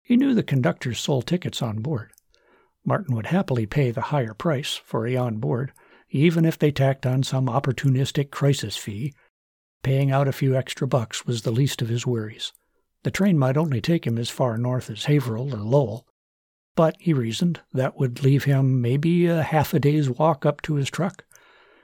He 0.00 0.16
knew 0.16 0.32
the 0.32 0.42
conductors 0.42 1.00
sold 1.00 1.26
tickets 1.26 1.60
on 1.60 1.80
board. 1.80 2.12
Martin 2.84 3.14
would 3.14 3.26
happily 3.26 3.66
pay 3.66 3.90
the 3.90 4.00
higher 4.00 4.34
price 4.34 4.74
for 4.74 5.06
a 5.06 5.16
on 5.16 5.38
board, 5.38 5.72
even 6.10 6.44
if 6.44 6.58
they 6.58 6.70
tacked 6.70 7.04
on 7.04 7.22
some 7.22 7.46
opportunistic 7.46 8.30
crisis 8.30 8.76
fee. 8.76 9.12
Paying 9.82 10.10
out 10.10 10.28
a 10.28 10.32
few 10.32 10.56
extra 10.56 10.86
bucks 10.86 11.26
was 11.26 11.42
the 11.42 11.50
least 11.50 11.82
of 11.82 11.88
his 11.88 12.06
worries. 12.06 12.52
The 13.02 13.10
train 13.10 13.38
might 13.38 13.56
only 13.56 13.80
take 13.80 14.06
him 14.06 14.18
as 14.18 14.30
far 14.30 14.56
north 14.56 14.90
as 14.90 15.04
Haverhill 15.04 15.54
or 15.54 15.58
Lowell, 15.58 16.06
but, 16.78 16.94
he 17.00 17.12
reasoned, 17.12 17.60
that 17.72 17.98
would 17.98 18.22
leave 18.22 18.44
him 18.44 18.80
maybe 18.80 19.26
a 19.26 19.42
half 19.42 19.74
a 19.74 19.80
day's 19.80 20.08
walk 20.08 20.46
up 20.46 20.62
to 20.62 20.74
his 20.74 20.88
truck. 20.88 21.24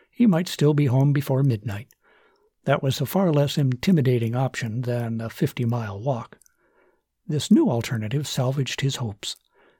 He 0.08 0.24
might 0.24 0.46
still 0.46 0.72
be 0.72 0.86
home 0.86 1.12
before 1.12 1.42
midnight. 1.42 1.88
That 2.64 2.80
was 2.80 3.00
a 3.00 3.06
far 3.06 3.32
less 3.32 3.58
intimidating 3.58 4.36
option 4.36 4.82
than 4.82 5.20
a 5.20 5.28
50 5.28 5.64
mile 5.64 6.00
walk. 6.00 6.38
This 7.26 7.50
new 7.50 7.68
alternative 7.68 8.28
salvaged 8.28 8.82
his 8.82 8.96
hopes. 8.96 9.34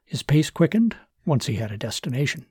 His 0.04 0.22
pace 0.22 0.50
quickened 0.50 0.96
once 1.24 1.46
he 1.46 1.56
had 1.56 1.72
a 1.72 1.78
destination. 1.78 2.46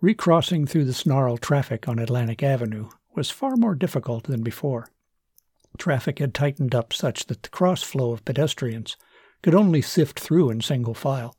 Recrossing 0.00 0.66
through 0.66 0.84
the 0.84 0.92
snarled 0.92 1.40
traffic 1.40 1.88
on 1.88 1.98
Atlantic 1.98 2.42
Avenue 2.42 2.90
was 3.14 3.30
far 3.30 3.56
more 3.56 3.74
difficult 3.74 4.24
than 4.24 4.42
before. 4.42 4.88
Traffic 5.78 6.18
had 6.18 6.34
tightened 6.34 6.74
up 6.74 6.92
such 6.92 7.26
that 7.26 7.42
the 7.42 7.48
cross 7.48 7.82
flow 7.82 8.12
of 8.12 8.24
pedestrians 8.24 8.96
could 9.42 9.54
only 9.54 9.82
sift 9.82 10.18
through 10.18 10.50
in 10.50 10.60
single 10.60 10.94
file. 10.94 11.36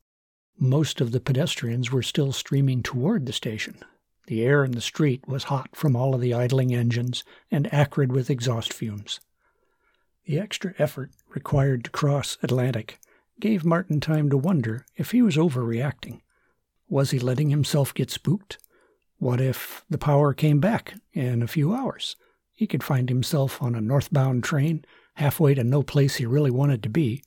Most 0.58 1.02
of 1.02 1.12
the 1.12 1.20
pedestrians 1.20 1.92
were 1.92 2.04
still 2.04 2.32
streaming 2.32 2.84
toward 2.84 3.26
the 3.26 3.34
station, 3.34 3.84
the 4.28 4.44
air 4.44 4.64
in 4.64 4.72
the 4.72 4.82
street 4.82 5.28
was 5.28 5.46
hot 5.46 5.76
from 5.76 5.96
all 5.96 6.16
of 6.16 6.22
the 6.22 6.34
idling 6.34 6.74
engines 6.74 7.24
and 7.52 7.72
acrid 7.72 8.12
with 8.12 8.30
exhaust 8.30 8.74
fumes. 8.74 9.20
The 10.26 10.40
extra 10.40 10.74
effort 10.80 11.12
required 11.30 11.84
to 11.84 11.92
cross 11.92 12.38
Atlantic 12.42 13.00
gave 13.40 13.66
Martin 13.66 14.00
time 14.00 14.30
to 14.30 14.38
wonder 14.38 14.86
if 14.96 15.12
he 15.12 15.22
was 15.22 15.36
overreacting. 15.36 16.22
Was 16.88 17.12
he 17.12 17.20
letting 17.20 17.50
himself 17.50 17.94
get 17.94 18.12
spooked? 18.12 18.58
What 19.18 19.42
if 19.42 19.84
the 19.90 19.98
power 19.98 20.34
came 20.34 20.60
back 20.60 20.96
in 21.14 21.42
a 21.42 21.48
few 21.48 21.74
hours? 21.74 22.16
He 22.54 22.68
could 22.68 22.84
find 22.84 23.10
himself 23.10 23.62
on 23.62 23.76
a 23.76 23.82
northbound 23.82 24.44
train, 24.44 24.86
halfway 25.16 25.54
to 25.56 25.64
no 25.64 25.84
place 25.84 26.16
he 26.16 26.26
really 26.26 26.52
wanted 26.52 26.84
to 26.84 26.90
be. 26.90 27.24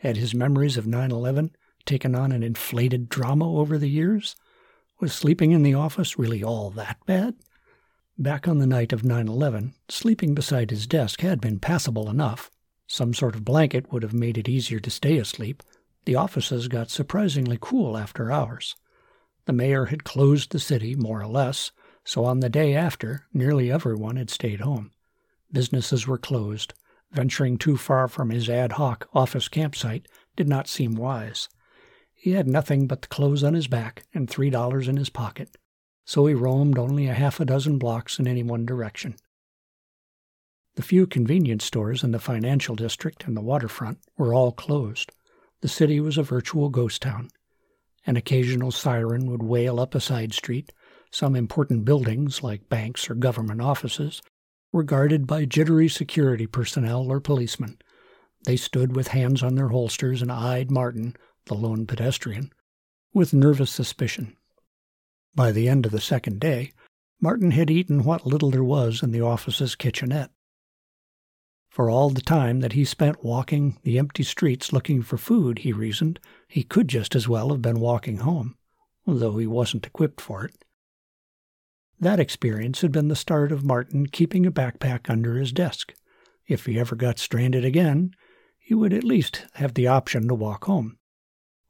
Had 0.00 0.16
his 0.16 0.34
memories 0.34 0.76
of 0.76 0.86
9 0.86 1.10
11 1.10 1.54
taken 1.84 2.14
on 2.14 2.32
an 2.32 2.42
inflated 2.42 3.08
drama 3.08 3.50
over 3.58 3.78
the 3.78 3.88
years? 3.88 4.34
Was 4.98 5.12
sleeping 5.12 5.52
in 5.52 5.62
the 5.62 5.74
office 5.74 6.18
really 6.18 6.42
all 6.42 6.70
that 6.70 6.98
bad? 7.06 7.34
Back 8.18 8.48
on 8.48 8.58
the 8.58 8.66
night 8.66 8.92
of 8.92 9.04
9 9.04 9.28
11, 9.28 9.74
sleeping 9.88 10.34
beside 10.34 10.70
his 10.70 10.86
desk 10.86 11.20
had 11.20 11.40
been 11.40 11.60
passable 11.60 12.08
enough. 12.08 12.50
Some 12.86 13.14
sort 13.14 13.34
of 13.34 13.44
blanket 13.44 13.92
would 13.92 14.02
have 14.02 14.14
made 14.14 14.38
it 14.38 14.48
easier 14.48 14.80
to 14.80 14.90
stay 14.90 15.18
asleep. 15.18 15.62
The 16.04 16.14
offices 16.14 16.68
got 16.68 16.90
surprisingly 16.90 17.58
cool 17.60 17.96
after 17.96 18.30
hours. 18.30 18.76
The 19.46 19.52
mayor 19.52 19.86
had 19.86 20.04
closed 20.04 20.50
the 20.50 20.60
city, 20.60 20.94
more 20.94 21.20
or 21.20 21.26
less, 21.26 21.72
so 22.04 22.24
on 22.24 22.40
the 22.40 22.48
day 22.48 22.74
after, 22.74 23.26
nearly 23.32 23.70
everyone 23.70 24.16
had 24.16 24.30
stayed 24.30 24.60
home. 24.60 24.92
Businesses 25.52 26.06
were 26.06 26.18
closed. 26.18 26.74
Venturing 27.12 27.58
too 27.58 27.76
far 27.76 28.08
from 28.08 28.30
his 28.30 28.48
ad 28.48 28.72
hoc 28.72 29.08
office 29.12 29.48
campsite 29.48 30.06
did 30.36 30.48
not 30.48 30.68
seem 30.68 30.94
wise. 30.94 31.48
He 32.14 32.32
had 32.32 32.46
nothing 32.46 32.86
but 32.86 33.02
the 33.02 33.08
clothes 33.08 33.44
on 33.44 33.54
his 33.54 33.68
back 33.68 34.04
and 34.14 34.28
three 34.28 34.50
dollars 34.50 34.88
in 34.88 34.96
his 34.96 35.10
pocket, 35.10 35.56
so 36.04 36.26
he 36.26 36.34
roamed 36.34 36.78
only 36.78 37.06
a 37.06 37.14
half 37.14 37.40
a 37.40 37.44
dozen 37.44 37.78
blocks 37.78 38.18
in 38.18 38.26
any 38.26 38.42
one 38.42 38.66
direction. 38.66 39.16
The 40.76 40.82
few 40.82 41.06
convenience 41.06 41.64
stores 41.64 42.04
in 42.04 42.12
the 42.12 42.18
financial 42.18 42.76
district 42.76 43.26
and 43.26 43.36
the 43.36 43.40
waterfront 43.40 43.98
were 44.18 44.34
all 44.34 44.52
closed. 44.52 45.10
The 45.62 45.68
city 45.68 46.00
was 46.00 46.18
a 46.18 46.22
virtual 46.22 46.68
ghost 46.68 47.02
town. 47.02 47.30
An 48.06 48.16
occasional 48.16 48.70
siren 48.70 49.30
would 49.30 49.42
wail 49.42 49.80
up 49.80 49.94
a 49.94 50.00
side 50.00 50.34
street. 50.34 50.72
Some 51.10 51.34
important 51.34 51.86
buildings, 51.86 52.42
like 52.42 52.68
banks 52.68 53.08
or 53.08 53.14
government 53.14 53.62
offices, 53.62 54.20
were 54.70 54.82
guarded 54.82 55.26
by 55.26 55.46
jittery 55.46 55.88
security 55.88 56.46
personnel 56.46 57.10
or 57.10 57.20
policemen. 57.20 57.78
They 58.44 58.56
stood 58.56 58.94
with 58.94 59.08
hands 59.08 59.42
on 59.42 59.54
their 59.54 59.68
holsters 59.68 60.20
and 60.20 60.30
eyed 60.30 60.70
Martin 60.70 61.16
the 61.46 61.54
lone 61.54 61.86
pedestrian, 61.86 62.52
with 63.14 63.32
nervous 63.32 63.70
suspicion. 63.70 64.36
By 65.34 65.52
the 65.52 65.68
end 65.68 65.86
of 65.86 65.92
the 65.92 66.00
second 66.00 66.38
day, 66.38 66.72
Martin 67.20 67.52
had 67.52 67.70
eaten 67.70 68.04
what 68.04 68.26
little 68.26 68.50
there 68.50 68.64
was 68.64 69.02
in 69.02 69.12
the 69.12 69.22
office's 69.22 69.74
kitchenette. 69.74 70.30
For 71.76 71.90
all 71.90 72.08
the 72.08 72.22
time 72.22 72.60
that 72.60 72.72
he 72.72 72.86
spent 72.86 73.22
walking 73.22 73.76
the 73.82 73.98
empty 73.98 74.22
streets 74.22 74.72
looking 74.72 75.02
for 75.02 75.18
food, 75.18 75.58
he 75.58 75.74
reasoned, 75.74 76.18
he 76.48 76.62
could 76.62 76.88
just 76.88 77.14
as 77.14 77.28
well 77.28 77.50
have 77.50 77.60
been 77.60 77.80
walking 77.80 78.16
home, 78.16 78.56
though 79.06 79.36
he 79.36 79.46
wasn't 79.46 79.84
equipped 79.84 80.18
for 80.18 80.46
it. 80.46 80.64
That 82.00 82.18
experience 82.18 82.80
had 82.80 82.92
been 82.92 83.08
the 83.08 83.14
start 83.14 83.52
of 83.52 83.62
Martin 83.62 84.06
keeping 84.06 84.46
a 84.46 84.50
backpack 84.50 85.10
under 85.10 85.36
his 85.36 85.52
desk. 85.52 85.92
If 86.46 86.64
he 86.64 86.80
ever 86.80 86.96
got 86.96 87.18
stranded 87.18 87.62
again, 87.62 88.12
he 88.58 88.72
would 88.72 88.94
at 88.94 89.04
least 89.04 89.44
have 89.56 89.74
the 89.74 89.86
option 89.86 90.28
to 90.28 90.34
walk 90.34 90.64
home. 90.64 90.96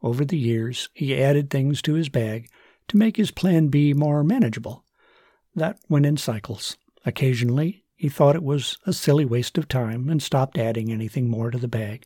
Over 0.04 0.24
the 0.24 0.38
years, 0.38 0.88
he 0.94 1.20
added 1.20 1.50
things 1.50 1.82
to 1.82 1.94
his 1.94 2.10
bag 2.10 2.48
to 2.86 2.96
make 2.96 3.16
his 3.16 3.32
plan 3.32 3.66
B 3.66 3.92
more 3.92 4.22
manageable. 4.22 4.84
That 5.56 5.80
went 5.88 6.06
in 6.06 6.16
cycles. 6.16 6.76
Occasionally, 7.04 7.82
he 7.96 8.10
thought 8.10 8.36
it 8.36 8.42
was 8.42 8.76
a 8.86 8.92
silly 8.92 9.24
waste 9.24 9.56
of 9.56 9.66
time 9.66 10.08
and 10.08 10.22
stopped 10.22 10.58
adding 10.58 10.92
anything 10.92 11.28
more 11.28 11.50
to 11.50 11.58
the 11.58 11.66
bag. 11.66 12.04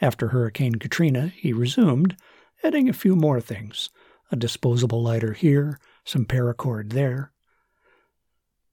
After 0.00 0.28
Hurricane 0.28 0.76
Katrina, 0.76 1.28
he 1.28 1.52
resumed, 1.52 2.16
adding 2.62 2.88
a 2.88 2.94
few 2.94 3.16
more 3.16 3.40
things 3.40 3.90
a 4.30 4.36
disposable 4.36 5.02
lighter 5.02 5.32
here, 5.32 5.78
some 6.04 6.24
paracord 6.24 6.90
there. 6.90 7.32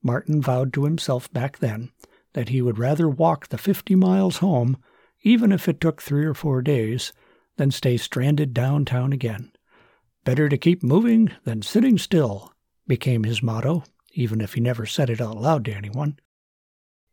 Martin 0.01 0.41
vowed 0.41 0.73
to 0.73 0.85
himself 0.85 1.31
back 1.31 1.59
then 1.59 1.91
that 2.33 2.49
he 2.49 2.61
would 2.61 2.79
rather 2.79 3.07
walk 3.07 3.47
the 3.47 3.57
fifty 3.57 3.95
miles 3.95 4.37
home, 4.37 4.77
even 5.21 5.51
if 5.51 5.67
it 5.67 5.79
took 5.79 6.01
three 6.01 6.25
or 6.25 6.33
four 6.33 6.61
days, 6.61 7.13
than 7.57 7.71
stay 7.71 7.97
stranded 7.97 8.53
downtown 8.53 9.13
again. 9.13 9.51
Better 10.23 10.49
to 10.49 10.57
keep 10.57 10.81
moving 10.81 11.31
than 11.43 11.61
sitting 11.61 11.97
still, 11.97 12.53
became 12.87 13.23
his 13.23 13.43
motto, 13.43 13.83
even 14.13 14.41
if 14.41 14.53
he 14.53 14.61
never 14.61 14.85
said 14.85 15.09
it 15.09 15.21
out 15.21 15.37
loud 15.37 15.65
to 15.65 15.73
anyone. 15.73 16.17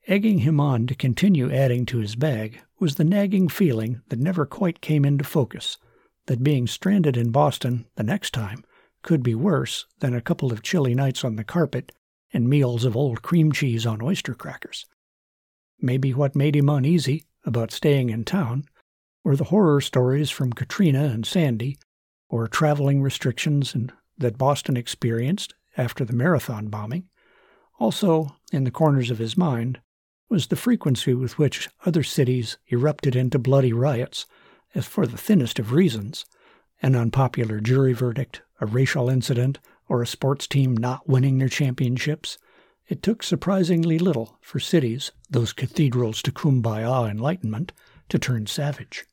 Egging 0.07 0.39
him 0.39 0.59
on 0.59 0.87
to 0.87 0.95
continue 0.95 1.53
adding 1.53 1.87
to 1.87 1.99
his 1.99 2.17
bag 2.17 2.61
was 2.79 2.95
the 2.95 3.05
nagging 3.05 3.49
feeling 3.49 4.01
that 4.09 4.19
never 4.19 4.47
quite 4.47 4.81
came 4.81 5.05
into 5.05 5.25
focus 5.25 5.77
that 6.27 6.43
being 6.43 6.67
stranded 6.67 7.17
in 7.17 7.31
Boston 7.31 7.87
the 7.97 8.03
next 8.03 8.33
time 8.33 8.65
could 9.03 9.23
be 9.23 9.35
worse 9.35 9.87
than 10.01 10.15
a 10.15 10.21
couple 10.21 10.53
of 10.53 10.63
chilly 10.63 10.95
nights 10.95 11.25
on 11.25 11.37
the 11.37 11.45
carpet 11.45 11.93
and 12.33 12.49
meals 12.49 12.85
of 12.85 12.97
old 12.97 13.23
cream 13.23 13.53
cheese 13.53 13.87
on 13.87 14.03
oyster 14.03 14.35
crackers. 14.35 14.87
Maybe 15.81 16.13
what 16.13 16.37
made 16.37 16.57
him 16.57 16.69
uneasy 16.69 17.25
about 17.45 17.71
staying 17.71 18.11
in 18.11 18.25
town 18.25 18.65
were 19.25 19.37
the 19.37 19.45
horror 19.45 19.81
stories 19.81 20.31
from 20.31 20.53
Katrina 20.53 21.05
and 21.05 21.27
Sandy, 21.27 21.79
or 22.29 22.47
traveling 22.49 23.03
restrictions 23.03 23.75
that 24.17 24.39
Boston 24.39 24.77
experienced 24.77 25.55
after 25.77 26.05
the 26.05 26.13
marathon 26.13 26.69
bombing. 26.69 27.09
Also, 27.79 28.37
in 28.53 28.65
the 28.65 28.71
corners 28.71 29.11
of 29.11 29.19
his 29.19 29.37
mind, 29.37 29.81
was 30.31 30.47
the 30.47 30.57
frequency 30.57 31.13
with 31.13 31.39
which 31.39 31.69
other 31.85 32.05
cities 32.05 32.57
erupted 32.69 33.17
into 33.17 33.39
bloody 33.39 33.73
riots, 33.73 34.25
as 34.75 34.87
for 34.87 35.07
the 35.07 35.19
thinnest 35.19 35.59
of 35.59 35.73
reasons 35.73 36.25
an 36.83 36.95
unpopular 36.95 37.61
jury 37.61 37.93
verdict, 37.93 38.41
a 38.61 38.65
racial 38.67 39.11
incident, 39.11 39.59
or 39.89 40.01
a 40.01 40.07
sports 40.07 40.47
team 40.47 40.75
not 40.75 41.09
winning 41.09 41.37
their 41.37 41.49
championships. 41.49 42.39
It 42.89 43.03
took 43.03 43.23
surprisingly 43.23 43.99
little 43.99 44.39
for 44.41 44.61
cities, 44.61 45.13
those 45.29 45.53
cathedrals 45.53 46.23
to 46.23 46.33
kumbaya 46.33 47.11
enlightenment, 47.11 47.73
to 48.09 48.19
turn 48.19 48.47
savage. 48.47 49.05